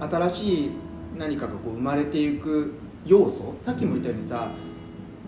[0.00, 0.70] 新しい
[1.16, 2.74] 何かがこう生まれていく
[3.04, 4.48] 要素さっきも言ったようにさ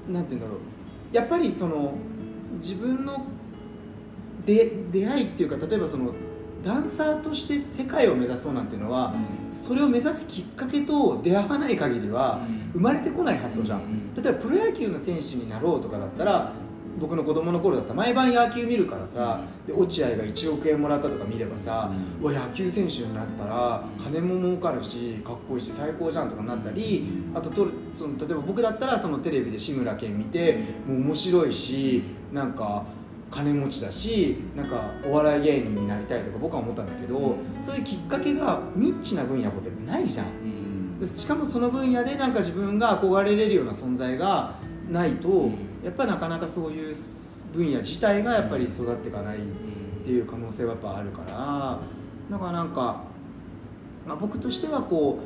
[0.08, 1.16] なんて言うんだろう。
[1.16, 1.94] やっぱりその
[2.60, 3.24] 自分の
[4.44, 6.12] で出会いっていうか例えばその
[6.64, 9.14] ダンサーとして世界を目指そうなんていうのは、
[9.52, 12.40] それを目指すきっかけと出会わない限りは
[12.72, 14.14] 生まれてこない発想じゃん、うん。
[14.14, 16.52] 例えばプロ野球の選手になろうとかだったら
[16.98, 17.90] 僕の子供の頃だった。
[17.90, 21.90] ら毎晩野球見るからさ、で落合が1億円もらったとか見ればさ、
[22.20, 32.84] うわ野球選手になったら金も儲かるしかっこいいし最高じゃんとかなったり、あととその例えば僕だったらそのテレビで志村けん見てもう面白いしなんか
[33.30, 40.26] 金持ちだしなんかお笑い芸人になりたいとか僕は思ったんだけど、そういうきっかけがニッチな分野ってないじゃん。
[41.06, 44.56] しかもその分野でなんか自分が憧れれるような存在が
[44.90, 46.96] ないと、うんやっぱりなかなかそういう
[47.52, 49.40] 分野自体がやっぱり育っていかないっ
[50.04, 51.78] ていう可能性はやっぱあるから
[52.30, 53.04] だからなんか、
[54.06, 55.18] まあ、僕としてはこ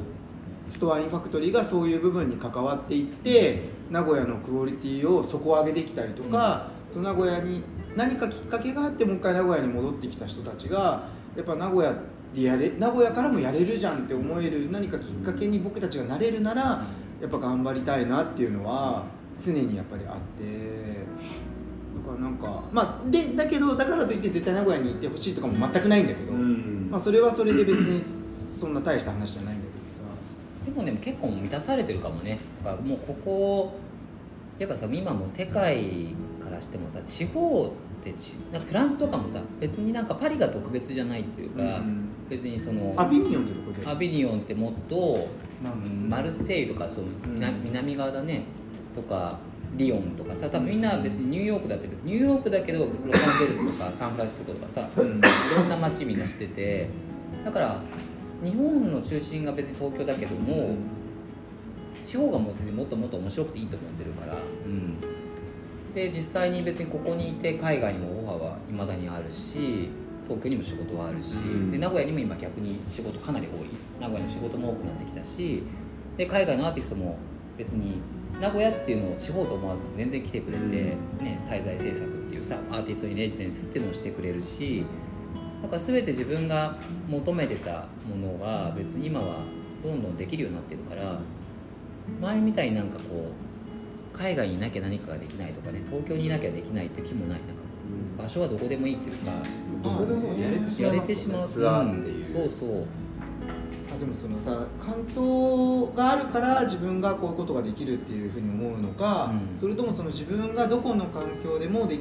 [0.69, 7.63] うストアインファクトリーがそういう部分に関わっていって名古屋のクオリティを底上げできたりとか、その名古屋に
[7.95, 11.95] 何かきっかけがあってもう一回名古屋に戻ってきた人たちがやっぱ名古屋
[12.35, 16.87] でやれ名古屋からもやれるじゃんって思える何かきっかけに僕たちがなれるなら
[17.21, 19.05] やっぱ頑張りたいなっていうのは
[19.37, 21.05] 常にやっぱりあって
[22.05, 28.03] だからなんかまあでだけどだからといって絶対名古屋に行ってほしいとかも全くないんだけど、まあ、それはそれで別に
[28.61, 30.77] そんな大した話じゃないんだけどさ。
[30.77, 32.39] もね結構満たされてるかもね。
[32.65, 33.73] だからもうここ
[34.59, 43.87] やっぱさ今もう世界からしてもさ地方ってちなんかフランスとかもさ別になんかパリが特別じゃないっていうか、うん別にそのアビニオンってとこで？
[43.87, 45.27] アビニオンってもっと
[46.09, 48.45] マルセイユとかそう南南側だね
[48.95, 49.39] とか
[49.77, 55.19] リオンとかさ多分みんな別にニューヨークだって別にニューヨークだけどロサンゼルスとかサンフランシスコとかさうん。
[55.19, 55.21] い
[55.57, 56.89] ろんな街みんな知ってて
[57.45, 57.81] だから
[58.43, 60.75] 日本の中心が別に東京だけども、
[62.05, 64.97] 地方がもう別にもっともっと面白くていいと思ってるから、うん、
[65.95, 69.89] で実際に別にここにいて海外にもオファーはいまだにあるし
[70.25, 71.71] 東京にも仕事はあるし、うん。
[71.71, 73.69] で名古屋にも今逆に仕事かなり多い。
[74.01, 75.63] 名古屋の仕事も多くなってきたし
[76.17, 77.17] で海外のアーティストも
[77.57, 77.99] 別に
[78.41, 80.71] 名古屋っていうのを地方と思わず全然来てくれて、うん。
[80.71, 84.85] ね、滞在制作っていうさアーティストにレジデンスっていうのをしてくれるし
[85.63, 86.77] だから全て自分が
[87.09, 89.37] 求めてたものが別に今は
[89.83, 91.21] どんどんできるようになってるから
[92.21, 93.31] 前みたいになんかこ
[94.15, 97.41] う海外にいなきゃ何かができないとかね東京にいなきゃできないって気もない。
[97.41, 97.63] なんか
[98.19, 99.33] 場所はどこでもいいっていうか
[99.83, 101.49] どこでもやれてしまやれいますてしまう。
[101.49, 102.33] ツアーっていう、ん。
[102.33, 102.71] そうそう。
[102.81, 102.85] あ
[104.03, 109.61] でもそのさ環境があるから自分がこういうことができるっていうふうに思うのか、うん。
[109.61, 112.01] それともその自分がどこの環境でもで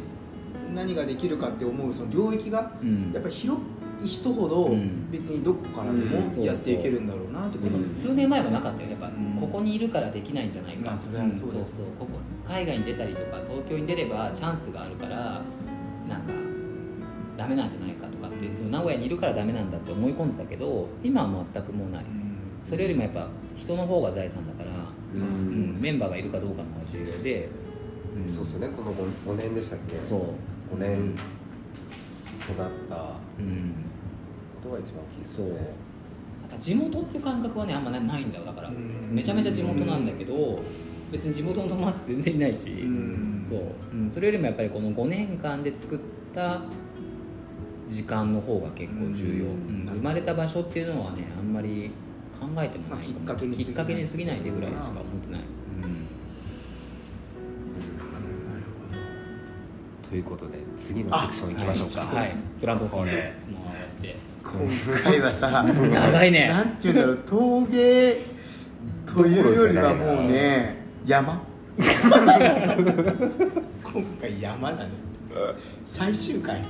[0.74, 3.12] 何ができるかって思うその領域がうん。
[3.14, 3.62] やっぱり広
[4.04, 5.12] い人ほどうん。
[5.12, 6.38] 別にどこからでうん。
[6.38, 8.90] もやっていけるんだろうなってことです数年前はなかったよ。
[8.90, 9.38] やっぱ、うん。
[9.40, 11.62] ここにいるからできないんじゃないか、まあそれはそうだそうそう。
[12.00, 12.08] ここ
[12.48, 15.44] 海外に出たりとか東京に出ればチャンスがあるから
[16.10, 16.34] なんか
[17.38, 22.06] ダメなんじゃないかとかってその名古屋にいるからダメなんだって思い込んでたけど今は全くもうない。
[22.66, 23.28] それよりもやっぱ
[23.58, 24.72] 人の方が財産だから、
[25.16, 25.22] うん。
[25.22, 27.50] うんメンバーがいるかどうかの方が重要で、
[28.28, 28.70] そうですよね。
[28.70, 29.96] この 5, 年でしたっけ？
[30.06, 30.76] そう。
[30.76, 31.16] 5年
[32.42, 32.56] 育っ
[32.90, 33.74] たこうん。
[34.62, 35.60] とが一番大きいですそうよね。
[36.42, 38.46] なんか地元っていう感覚はねあんまないんだよ。
[38.46, 39.10] だからうん。
[39.12, 40.60] めちゃめちゃ地元なんだけど
[41.12, 43.42] 別に地元の友達全然いないし、うん。
[43.44, 43.62] そう、
[43.94, 46.00] うん、それよりもやっぱりこの5年間で作っ
[46.34, 46.62] た
[47.92, 49.86] 時間の方が結構重要、ううん。
[49.86, 51.92] ん生まれた場所っていうのはねあんまり
[52.40, 56.08] 考えてもない、まあきっかけに過ぎないきっかけに過ぎないでぐらいしか思ってない、うん。
[60.10, 62.02] ということで次のセクション行きましょうか。
[62.02, 62.34] はい、は
[62.64, 64.16] ランドさんで質問をやって。
[64.44, 64.52] 今
[65.04, 66.48] 回はさ長いね。
[66.48, 68.18] なんていうんだろう陶芸
[69.06, 71.42] というよりはもうね山。
[71.78, 71.88] 今
[74.20, 74.90] 回山だね。
[75.86, 76.62] 最終回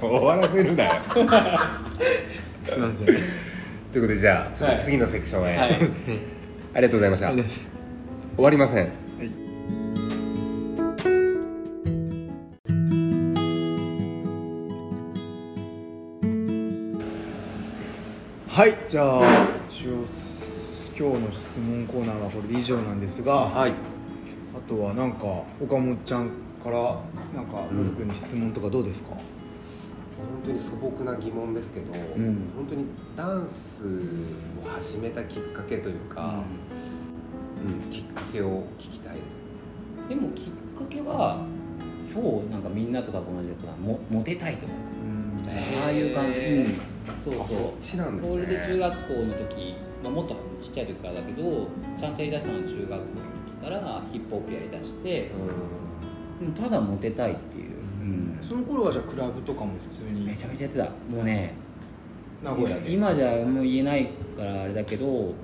[0.00, 1.00] 終わらせるなよ。
[2.62, 3.06] すいません。
[3.06, 3.20] というこ
[3.92, 5.68] とでじゃあちょっと次のセクションへ、はい。
[5.70, 6.16] そうですね。
[6.74, 7.68] ありがとうございました、ありがとうございます。
[8.36, 8.88] 終わりません。
[18.48, 18.74] はい。
[18.88, 19.22] じゃあ
[19.68, 20.04] 一応
[20.96, 23.72] 今日の質問コーナーはこれで以上なんですが、はい。
[24.54, 25.24] あとはなんか
[25.60, 26.30] 岡本ちゃん
[26.62, 27.00] から
[27.34, 29.16] なんかうん森君に質問とかどうですか、
[30.22, 31.94] 本当に素朴な疑問ですけど、ん。
[32.56, 33.88] 本当にダンスを
[34.68, 36.42] 始めたきっかけというか、
[37.64, 37.90] うん。
[37.90, 39.44] きっかけを聞きたいですね。
[40.08, 41.44] でもきっかけは
[42.12, 44.88] 超なんかみんなと多分同じだともモテたいとかさ。
[45.84, 46.64] ああいう感じ、うん、
[47.22, 47.42] そうそう。
[47.42, 48.32] あそっちなんですね。
[48.32, 53.02] それで中学校の時、まあ、もっとちっちゃい時からだけどちゃんとやりだしたのは中学校の
[53.60, 55.30] 時からヒップホップやりだして、
[56.40, 57.51] ううんただモテたいってい
[58.02, 58.38] う、うん。
[58.42, 60.26] その頃はじゃあクラブとかも普通に。
[60.26, 60.84] めちゃめちゃやってた。
[61.14, 61.54] もうね
[62.42, 62.90] 名古屋で。
[62.90, 65.34] 今じゃもう言えないからあれだけど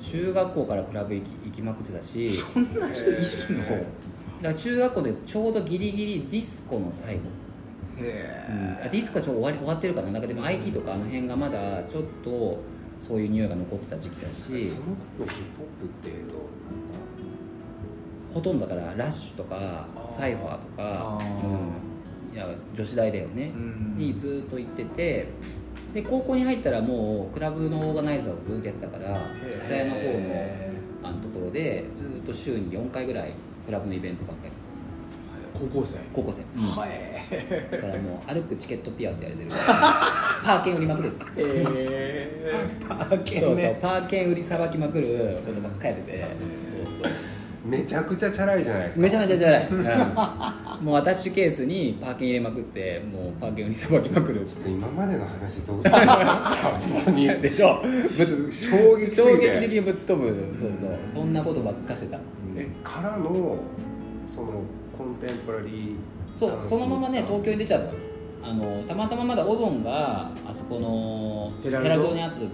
[0.00, 2.30] 中学校からクラブ行き行きまくってたし。
[2.30, 3.62] そんな人いるの？
[3.62, 3.76] そう。
[3.78, 3.84] だか
[4.42, 7.22] ら中学校でちょうどギリギリディスコの最後。
[7.98, 8.86] へうん。
[8.86, 10.12] あディスコはちょっと終わり終わってるかな。
[10.12, 12.60] なんかでも IT とかあの辺がまだちょっと
[13.00, 14.40] そういう匂いが残ってた時期だんし。
[14.42, 16.34] その頃ヒップホップっていうと
[18.34, 20.12] ほとんどだからラッシュとかあー。
[20.12, 20.58] サイファーとか。
[20.78, 21.46] あー。
[21.46, 21.70] うん、
[22.74, 23.52] 女子大だよね。
[23.54, 23.94] う、ん。
[23.96, 25.26] にずっと行ってて
[25.94, 29.18] で高校に入ったらもうクラブのオーガナイザーをずっとやってたから
[29.60, 30.68] 久屋の方の
[31.02, 33.32] あのところでずっと週に4回ぐらい
[33.64, 34.52] クラブのイベントばっかり
[35.54, 35.98] 高校生？
[36.12, 36.62] 高校生、うん。
[36.66, 36.90] はい
[37.70, 39.50] だからもう歩くチケットピアってやれてる。
[40.44, 43.22] パー券売りまくるえー、パー。
[43.24, 46.24] ケそうそうねパー券売りさばきまくることばっかりやってて
[47.68, 49.02] めちゃくちゃチャラいじゃないですか。
[49.02, 54.44] めちゃめちゃじゃない、 うん、もうアタッシュケースにパー券入れまくってもうパー券売りさばきまくる。
[54.46, 55.82] ちょっと今までの話どう？
[55.84, 57.26] 本当に。
[57.26, 57.82] でしょ。
[58.50, 60.56] 衝撃衝撃的にぶっ飛ぶ。
[60.58, 60.98] そうそう。
[61.06, 62.18] そんなことばっかしてた、
[62.56, 63.24] えからの
[64.34, 64.62] その
[64.96, 65.96] コンテンポラリー
[66.38, 67.92] そうそのままね東京に出ちゃった。
[68.40, 72.14] あのたまたままだオゾンがあそこのヘラルド？
[72.14, 72.48] にあった時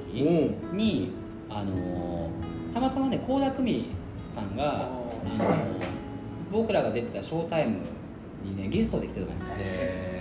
[0.72, 1.12] に
[1.48, 2.28] あの
[2.72, 3.86] たまたまね倖田來未
[4.26, 4.88] さんが、
[6.52, 7.78] 僕らが出てたショータイム
[8.44, 9.28] にねゲストで来てたの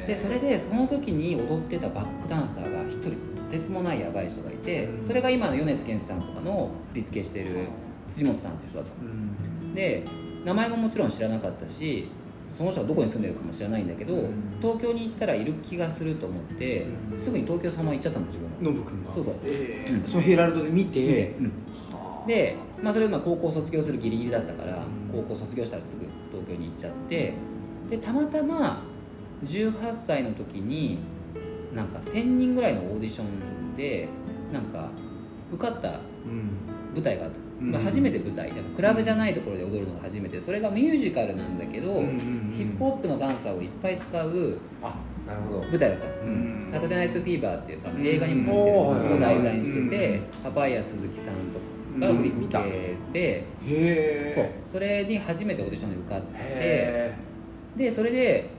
[0.08, 5.06] でそれでその時に踊ってたバックダンサーが一人とてつもないやばい人がいてうん。
[5.06, 7.68] それが今の米津玄師さんとかの振り付けしてる
[8.08, 9.10] 辻本さんっていう人だったの。
[9.10, 9.76] うん。
[9.76, 10.04] で
[10.44, 12.10] 名前ももちろん知らなかったし
[12.50, 14.32] その人はどこに住んでるかも知らないんだけど、うん。
[14.62, 17.20] 東京に行ったらいる気がすると思って、うん。
[17.20, 19.14] すぐに東京そのまま行っちゃったの自分もノブ君が。
[19.14, 19.36] そうそう。
[19.44, 20.02] えうん。
[20.02, 21.36] ーそのヘラルドで見て。
[21.40, 21.46] うん。
[21.92, 22.28] はあ。
[22.28, 27.36] で、まあ、それでまあ高校卒業するギリギリだったから、うん高校卒業したらすぐ東京に行っちゃって
[27.88, 28.82] でたまたま
[29.46, 30.98] 18歳の時に
[31.72, 34.08] なんか1000人ぐらいのオーディションで
[34.52, 34.90] なんか
[35.52, 36.50] 受かったうん。
[36.94, 37.72] 舞台があった、うん。
[37.72, 38.50] まあ、初めて舞台。
[38.50, 40.40] だからクラブじゃないところで踊るのが初めて。
[40.42, 44.58] それがミュージカルなんだけど、ヒップホップのダンサーをいっぱい使う
[45.70, 46.08] 舞台だった。
[46.08, 49.10] の、うんサタデーナイトフィーバーっていうさ映画にもなってるうん。
[49.12, 54.44] のを題材にしてうんて、パパイヤ鈴木さんとかが振り付けで、へそう。
[54.46, 57.16] えそれに初めてオーディションで受かってへ
[57.78, 58.50] でそれで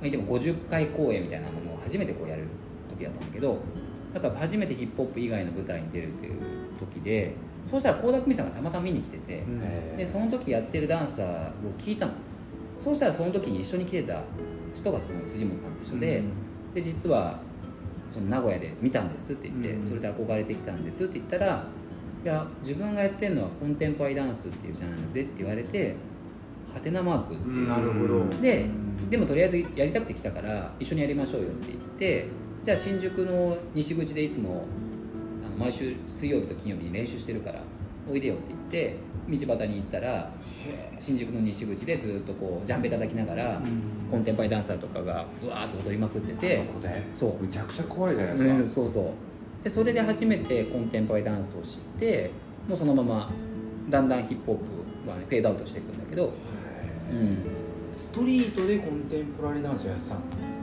[0.00, 2.44] まあ言っても50回公演みたいなものを初めてこうやる
[2.90, 3.58] 時だったんだけど
[4.14, 6.40] だから初めてヒップホップ以外の舞台に出るっていう
[6.78, 7.34] 時で
[7.66, 12.12] そうしたら倖田來未さんがたまたま見に来てて、えでその時やってるダンサーを聞いたの。
[12.78, 14.22] そうしたらその時に一緒に来てた
[14.74, 16.22] 人がその辻本さんと一緒で,、
[16.72, 17.40] で実は
[18.12, 19.82] その名古屋で見たんですって言って、うん。
[19.82, 21.77] それで憧れてきたんですって言ったら「い
[22.26, 25.94] や自分がやってるのはコンテンポラリーダンスっていうジャンルで」って言われて
[26.74, 28.24] 「はてなマーク」っていう、なるほど。
[28.40, 32.26] でうんでもとりあえずやりたくて来たから一緒にやりましょうよって言って
[32.62, 34.64] じゃあ新宿の西口でいつも
[35.46, 37.62] あの毎週水曜日と金曜日に練習してるから
[38.10, 38.96] おいでよって言って
[39.46, 40.30] 道端に行ったら
[40.98, 43.62] 新宿の西口でずっとこうジャンベ叩きながら、
[44.10, 46.56] コンテンポラリーダンサーとかがうわーっと踊りまくってて。
[46.56, 47.42] そこでそう。
[47.42, 49.04] むちゃくちゃ怖いじゃないですか、うん、そうそう
[49.68, 52.30] でそれで初めてコンテンポラリーダンスを知って
[52.66, 53.30] もうそのまま
[53.90, 54.56] だんだんヒップホッ
[55.04, 56.32] プは、ね、フェードアウトしていくんだけど、
[57.12, 57.38] うん、
[57.92, 60.20] ストリートでコンテンポラリーダンスをやってたの？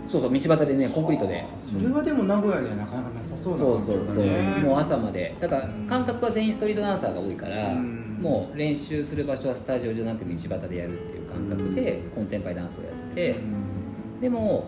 [0.08, 1.36] そうそう道端でねコンクリートで。
[1.36, 4.28] はあそれはでも名古屋にはなかなかなさそうなそうそうそう、環境だ
[4.58, 5.36] ねもう朝まで。
[5.40, 8.18] だから感覚は全員ストリートダンサーが多いから、うん。
[8.20, 13.36] もう練習する場所はスタジオじゃなく道端でやるっていう感覚でコンテンポラリーダンスをやってて、
[14.22, 14.66] でも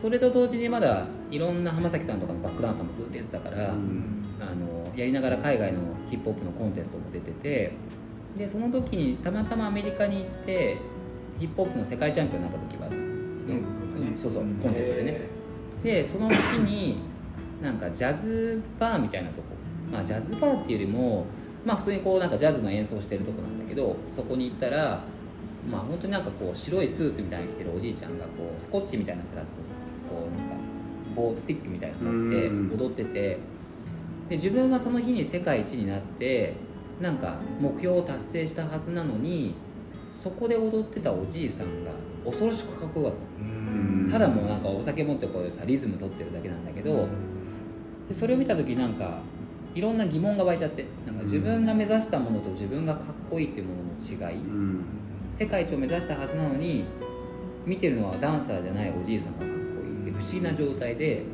[0.00, 4.24] それと同時にまだいろんな浜崎さんとかのバックダンサーもずっとやってたから、うん。
[4.40, 7.72] あのやりながら海外のヒップホップのコンテストも出てて
[8.38, 10.78] でその時にたまたまアメリカに行って
[11.38, 14.16] ヒップホップの世界チャンピオンになった時は、うん。
[14.16, 15.20] そうそうコンテストでね。
[15.82, 16.98] でその時に
[17.62, 19.48] なんかジャズバーみたいなとこ
[19.92, 21.26] まあジャズバーっていうよりも
[21.66, 25.02] まあ普通にこうなんかジャズの演奏してるとこなんだけどそこに行ったら
[25.68, 29.74] まあ本当になんかこう白いスーツみたいなの着てるおじいちゃんがこうスコッチみたいなクラスとさ
[30.08, 30.64] こうなんか
[31.14, 32.78] 棒スティックみたいなの持ってうん。
[32.78, 33.38] 踊ってて。
[34.28, 36.54] で自分はその日に世界一になって
[37.00, 39.54] なんか目標を達成したはずなのに
[40.08, 41.90] そこで踊ってたおじいさんが
[42.24, 43.44] 恐ろしくかっこよかった。
[43.44, 44.08] うん。
[44.08, 47.08] ただもうなんかお酒持ってこうさリズム取ってるだけなんだけど、
[48.08, 49.18] でそれを見た時なんか
[49.74, 54.84] いろんな疑問が湧いちゃってなんか自分が目指したものと自分がかっこいいっていうものの違い、うん
[55.30, 56.84] 世界一を目指したはずなのに
[57.64, 59.54] 見てるのはダンサーじゃないおじいさんがかっこ
[59.86, 61.24] いいって不思議な状態で。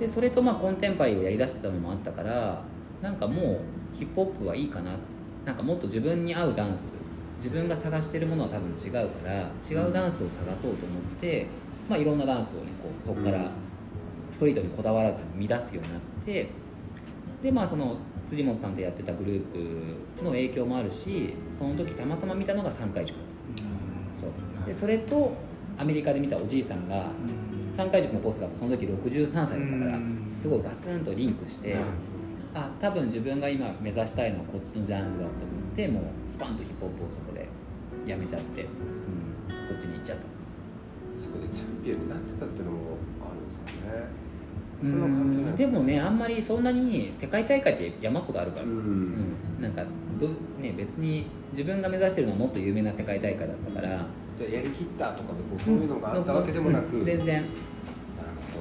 [0.00, 2.64] でそれとまあコンテンパリーをやりだしてたのもあったから
[3.00, 3.60] なんかもう
[3.96, 4.98] ヒップホップはいいかな。
[5.44, 6.94] なんかもっと自分に合うダンス
[7.36, 11.46] 自分が探してるものは多分違うから違うダンスを探そうと思って、
[11.88, 13.50] まあ、いろんなダンスをねこうそこから
[14.30, 16.48] ストリートにこだわらずに乱すようになって
[17.42, 19.44] でまあその辻本さんとやってたグルー
[20.16, 23.16] プの影響もあるしその時たまたま見たのが3回塾。
[24.14, 24.30] そう。
[24.66, 25.34] でそれと
[25.76, 27.06] アメリカで見たおじいさんが
[27.72, 30.30] 3回塾のボスがその時63歳だったからうん。
[30.32, 31.76] すごいガツンとリンクして
[32.54, 35.30] あ多分自分が今目指したいのはこっちのジャンルだと思
[35.72, 37.48] ってもうスパンとヒップホップをそこで
[38.06, 40.24] やめちゃって、うん、そっちに行っちゃった。
[41.18, 42.78] そこでチャンピオンになってたっていうのも
[43.22, 44.06] あるんですかね。
[44.22, 44.23] う
[44.80, 48.78] それは関係ないんでもねあんまりそんなに世界大会って山ほどあるからさ、うん。
[48.78, 48.82] う
[49.60, 49.62] ん。
[49.62, 49.84] なんか
[50.20, 50.28] ど、
[50.60, 54.06] ね、別に自自分が目指してるのはもっと有名な世界大会だったから。
[54.36, 57.04] じゃあやりきったとか別にそういうのがあったわけでもなく、うん。
[57.04, 57.42] 全然。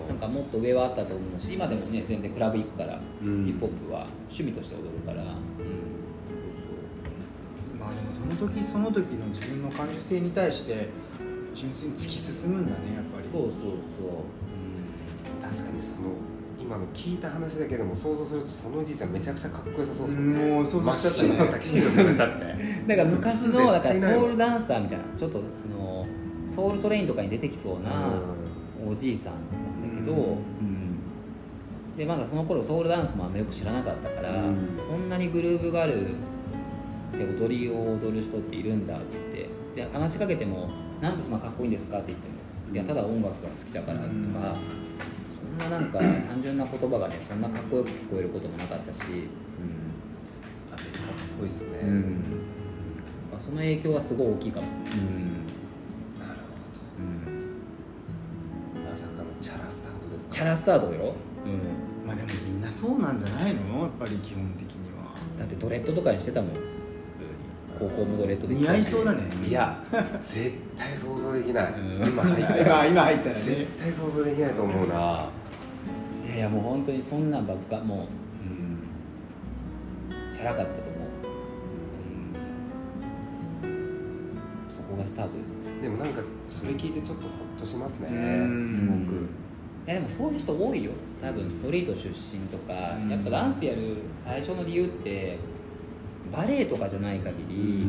[0.07, 3.45] なんかもっと上はあったと思うし今でもね全然クラブ行くから、うん。
[3.45, 5.31] ヒップホップは趣味として踊るから、ま
[7.87, 10.87] あでもその時その時の自分の感受性に対して
[11.53, 13.27] 純粋に突き進むんだねやっぱり。
[13.27, 13.51] そうそうそう、
[15.53, 16.09] 確かにその
[16.59, 20.51] 今の聞いた話だけでも想像するとそのおじいちゃんめちゃくちゃかっこよさそうですもんね。
[20.53, 21.37] もう想像しちゃったね。
[21.37, 22.43] 白な滝白されたって。
[22.87, 25.41] だから昔絶のだからソウルダンサーみたいなちょっとあ
[25.77, 26.05] の
[26.47, 28.11] ソウルトレインとかに出てきそうな
[28.89, 30.29] おじいさんなんだけど、うん。
[30.29, 31.97] うん。
[31.97, 34.55] でまだその頃ソウルダンスもあんまよく知らなかったから、うん。
[34.89, 36.07] こんなにグルーヴがある
[37.11, 39.05] で踊りを踊る人っているんだって
[39.75, 40.69] 言ってで話しかけても
[41.01, 42.33] 「なんでそんなかっこいいんですか?」って言っても
[42.73, 44.15] 「いやただ音楽が好きだから」とか、う
[45.55, 51.89] んそんななんか単純な言葉がねそんなかっこよく聞こえることもなかったし、あめっちゃかっこいいっすね、うん。
[51.89, 52.23] うん
[53.39, 54.73] その影響はすごい大きいかも、うん。
[56.17, 56.45] なるほ
[58.77, 58.81] ど。
[58.89, 60.31] まさかのチャラスタートですか？
[60.31, 61.13] チャラスタートよ、
[61.45, 63.81] うん、まあでもみんなそうなんじゃないの？
[63.81, 65.13] やっぱり基本的には。
[65.37, 66.51] だってドレッドとかにしてたもん。
[66.53, 67.27] 普通に。
[67.79, 69.23] 高校もドレッドで似合いそうだね。
[69.45, 69.83] いや
[70.21, 72.07] 絶対想像できない、うん。
[72.07, 73.41] 今入った 今ら今入ったらね。
[73.41, 74.97] 絶対想像できないと思うな、い
[76.43, 78.05] やいやもう本当にそんなんばっかもう、うん、
[80.31, 83.69] チャラかったと思う、うん、
[84.67, 85.79] そこがスタートですね。
[85.81, 88.67] でもなんかそれ聞いてちょっとホッとしますねうん。
[88.67, 88.97] すごく。
[89.85, 90.91] いやでもそういう人多いよ。
[91.21, 93.09] 多分ストリート出身とか、うん。
[93.09, 95.37] やっぱダンスやる最初の理由って
[96.31, 97.85] バレエとかじゃない限り、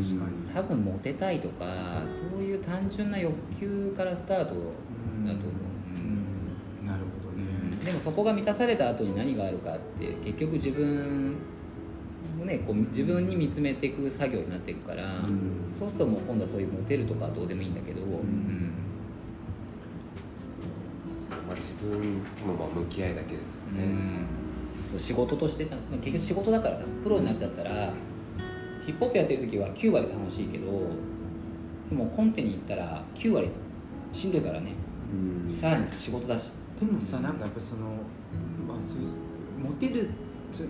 [0.54, 4.64] 多分モテたいとかそういう単純な欲求からスタートだと思う、
[5.24, 5.36] うんうん
[6.86, 7.44] なるほどね
[7.84, 11.36] でもそこが満たされた後に何があるかって結局自分
[12.42, 15.66] をねこう自分に見つめていく作業になっていくから、うん。
[15.70, 18.74] そうするともう今度はそういうモテるとかはどうでもいいんだけど、うん。
[21.30, 22.14] まあ、自分
[22.46, 24.26] のまあ向き合いだけですよね、うん。
[24.90, 27.90] そう仕事として結局仕事だからさプロになっちゃったら
[28.84, 30.66] ヒップホップやってる時は9割楽しいけど
[31.88, 33.48] でもコンペに行ったら9割
[34.12, 34.72] しんどいからね。
[35.48, 35.56] うん。
[35.56, 36.50] さらに仕事だし
[36.86, 38.04] でもさなんかやっぱその
[38.66, 38.98] まあそう
[39.62, 40.10] モテる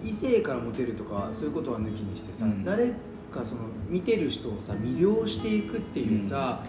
[0.03, 2.65] 異性からモテるとかそういうことは抜きにしてさ、うん。
[2.65, 2.91] 誰
[3.31, 6.63] かその見てる人をさ魅了していくっていうさ、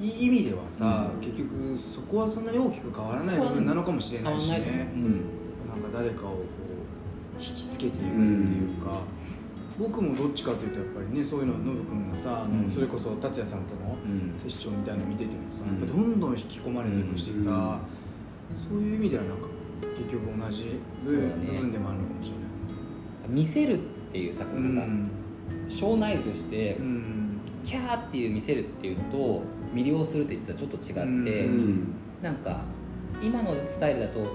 [0.00, 1.20] いい意味ではさ、うん。
[1.20, 4.90] 結局そこはそんなに大きく変わらない部分なのかもしれないしね。
[4.94, 5.04] ううん
[5.70, 6.36] なんか誰かをこ
[7.38, 9.02] う引きつけていくっていうか、
[9.78, 12.74] 僕もどっちかというとやっぱりねそういうのノブ君のさ、うん。
[12.74, 14.34] それこそ達也さんとのうん。
[14.42, 15.86] セッションみたいなの見ててもさ、うん。
[15.86, 17.99] どんどん引き込まれていくしさ、うん
[18.56, 19.46] そういう意味ではなんか
[19.98, 22.40] 結局同じ部,、分でもあるのかもしれない。
[23.28, 23.82] 見せるっ
[24.12, 24.76] ていうさこうなん。
[24.76, 24.82] か、
[25.68, 27.40] ショーナイズして、うん。
[27.64, 29.42] キャーっていう見せるっていうのと
[29.72, 31.00] 魅了するって実はちょっと違って、
[31.46, 31.94] うん。
[32.22, 32.62] なんか
[33.22, 34.26] 今のスタイルだと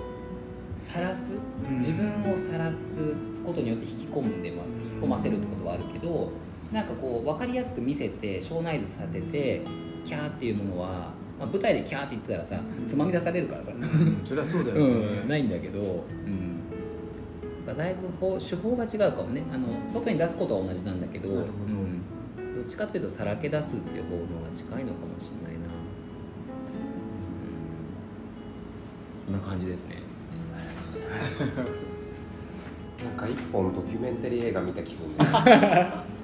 [0.75, 1.33] 晒す？
[1.69, 1.77] うん。
[1.77, 2.99] 自分を晒す
[3.45, 6.31] ことによって引き込んで、ま、引き込ませるってことはあるけど
[6.71, 9.61] なんかこう分かりやすく見せてショーナイズさせて
[10.03, 15.83] キャーっていうものは、まあ、舞台でキャーって言ってたらさつまみ出されるからさ、うんそりゃそうだよね、うん、ないんだけど、う
[16.29, 19.43] ん、だいぶこう手法が違うかもね。
[19.51, 21.35] あの外に出すことは同じなんだけどど。
[21.35, 22.01] うん、
[22.55, 25.73] どっちかというとさらけ出すっていう方のが近いのかもしれないな、うん、
[29.25, 29.97] そんな感じですね。
[30.55, 31.57] ありがとうございます。
[33.03, 35.31] なんか一本ドキュメンタリー映画見た気分です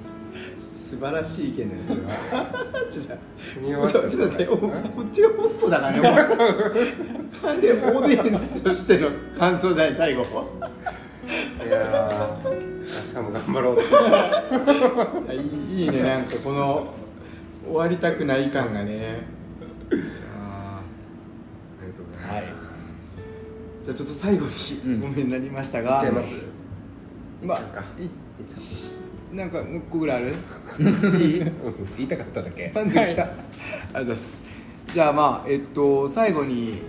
[0.92, 2.10] 素晴らしい意見だよそれは。
[2.92, 6.14] ちょっと待っておこっちがホストだからねもう
[7.40, 10.22] 完全にオーディエンスとしての感想じゃない最後。
[10.22, 15.32] いやー明日も頑張ろう。
[15.32, 16.92] いいいいねなんかこの
[17.64, 19.22] 終わりたくない感がね。
[19.90, 22.92] あーありがとうございます、
[23.86, 24.52] じゃあちょっと最後に
[24.84, 25.00] うん。
[25.00, 26.34] ごめんになりましたいっが、ちゃいます。
[27.42, 27.84] まあいっちゃうか。
[27.98, 28.10] いいっ
[28.54, 28.91] ち
[29.32, 30.34] なんかもう一個ぐらいある？
[31.18, 31.44] いい？
[31.96, 32.70] 言いたかっただけ。
[32.74, 34.44] 満足した、ありがとうございます。
[34.92, 36.82] じゃあまあえっと最後に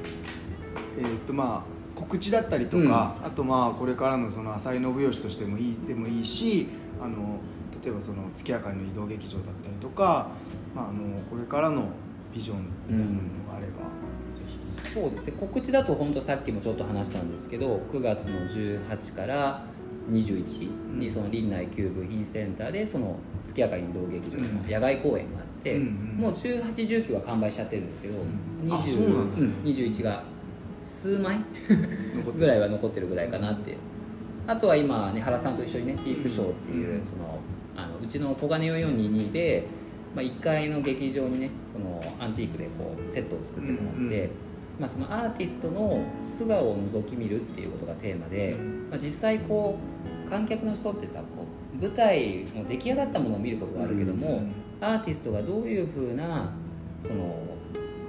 [0.98, 6.68] えっとまあ告知だったりとか、あとまあこれからのその浅井信義としてもいいでもいいし
[7.02, 7.40] あの
[7.84, 10.30] 例えばその月明かりの移動劇場だったりとか、
[10.76, 11.86] まあ、あのこれからの
[12.34, 13.18] ビジョンみたいなもの
[13.52, 13.84] があれば、
[14.34, 14.58] ぜひ
[14.94, 15.34] そうですね。
[15.40, 19.66] 告知だと本当さっきもちょっと話したんですけど9月の18から
[20.12, 28.72] 21にその林内旧部品センターでその月明かりの移動劇場の野外公演があって、もう1819は完売しちゃってるんですけど、ん。
[28.72, 29.42] あ20そうなんだ。
[29.42, 30.24] ねうん21が
[30.82, 31.38] 数枚
[32.38, 33.76] ぐらいは残ってるぐらいかなって。
[34.46, 37.06] あとは今ね原さんと一緒にねピークショーっていう、うん。
[37.06, 37.40] その
[37.76, 39.66] あのうちの小金4422で、
[40.16, 44.30] まあ、1階の劇場にねそのアンティークでこうセットを作ってもらって、
[44.80, 48.56] まあ、そのアーティストの素顔を覗き見るっていうことがテーマで、
[48.94, 49.80] まあ、実際こ
[50.28, 51.48] う観客の人ってさこ
[51.80, 54.44] う舞台の出来上がったものを見ることがあるけども、
[54.80, 56.52] アーティストがどういうふうな
[57.02, 57.36] その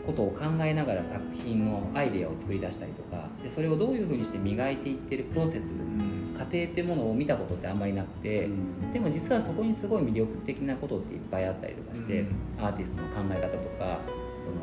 [0.05, 6.35] ことを考えながら作品のアイデアを作り出したりとかでそれをどういうふうにして磨いていってるプロセスうん。
[6.35, 8.51] 過程っていうものを見たことってあんまりなくて、
[8.93, 12.29] でも実はそこにすごい魅力的なことっていっぱいあったりとかして、うん。
[12.61, 14.01] アーティストの考え方とか
[14.43, 14.57] その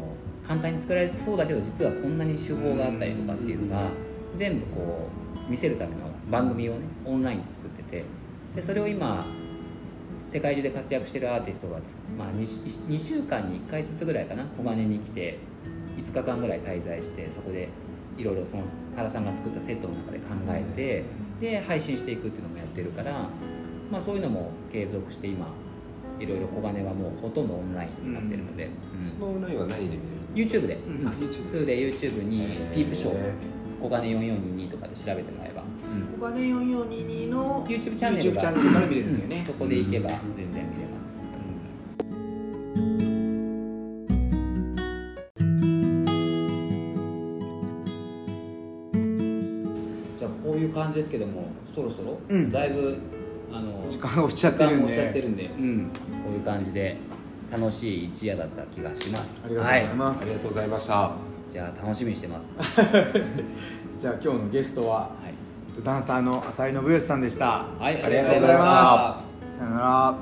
[0.47, 3.87] 簡単に作られてそうだけど実はこんなに手法があったりとかっていうのが
[4.35, 5.09] 全部こ
[5.47, 8.03] う見せるための番組をねオンラインで作ってて
[8.55, 9.25] でそれを今
[10.25, 15.39] 世界中で活躍してるアーティストがつ、まあ、2, 2週間に1回ずつぐらいかな小金に来て
[15.97, 17.67] 5日間ぐらい滞在してそこで
[18.17, 18.63] いろいろその
[18.95, 21.03] 原さんが作ったセットの中で考えて
[21.41, 23.27] で配信していくっていうのもやってるから、
[23.91, 25.47] まあ、そういうのも継続して今
[26.19, 28.69] いろいろ小金はもうほとんどオンラインになってるので、
[29.19, 31.07] そのオンラインは何で見れるうん YouTube で、うん。
[31.07, 33.33] YouTube 普通で YouTube にピープショーへ
[33.81, 35.50] 小金4422とかで調べてもらえ
[36.19, 39.37] ば、お金4422の YouTube チャンネル YouTube がチャンネルから見れるんだよね。
[39.39, 39.45] うん。
[39.45, 41.19] そこで行けば全然見れます、
[50.19, 52.49] じゃあこういう感じですけどもそろそろ、うん。
[52.51, 52.97] だいぶ
[53.51, 55.11] あの時間が落ちちゃってるんで。
[55.21, 55.89] るんで、うん、
[56.23, 56.97] こういう感じで
[57.51, 59.43] 楽しい一夜だった気がします。
[59.45, 61.11] ありがとうございます、ありがとうございました。
[61.51, 62.63] じゃあ楽しみにしてます、は
[63.99, 65.11] じゃあ今日のゲストは、
[65.79, 67.65] ダンサーの浅井信義さんでした。
[67.79, 69.57] はい、ありがとうございます。
[69.57, 70.15] さよなら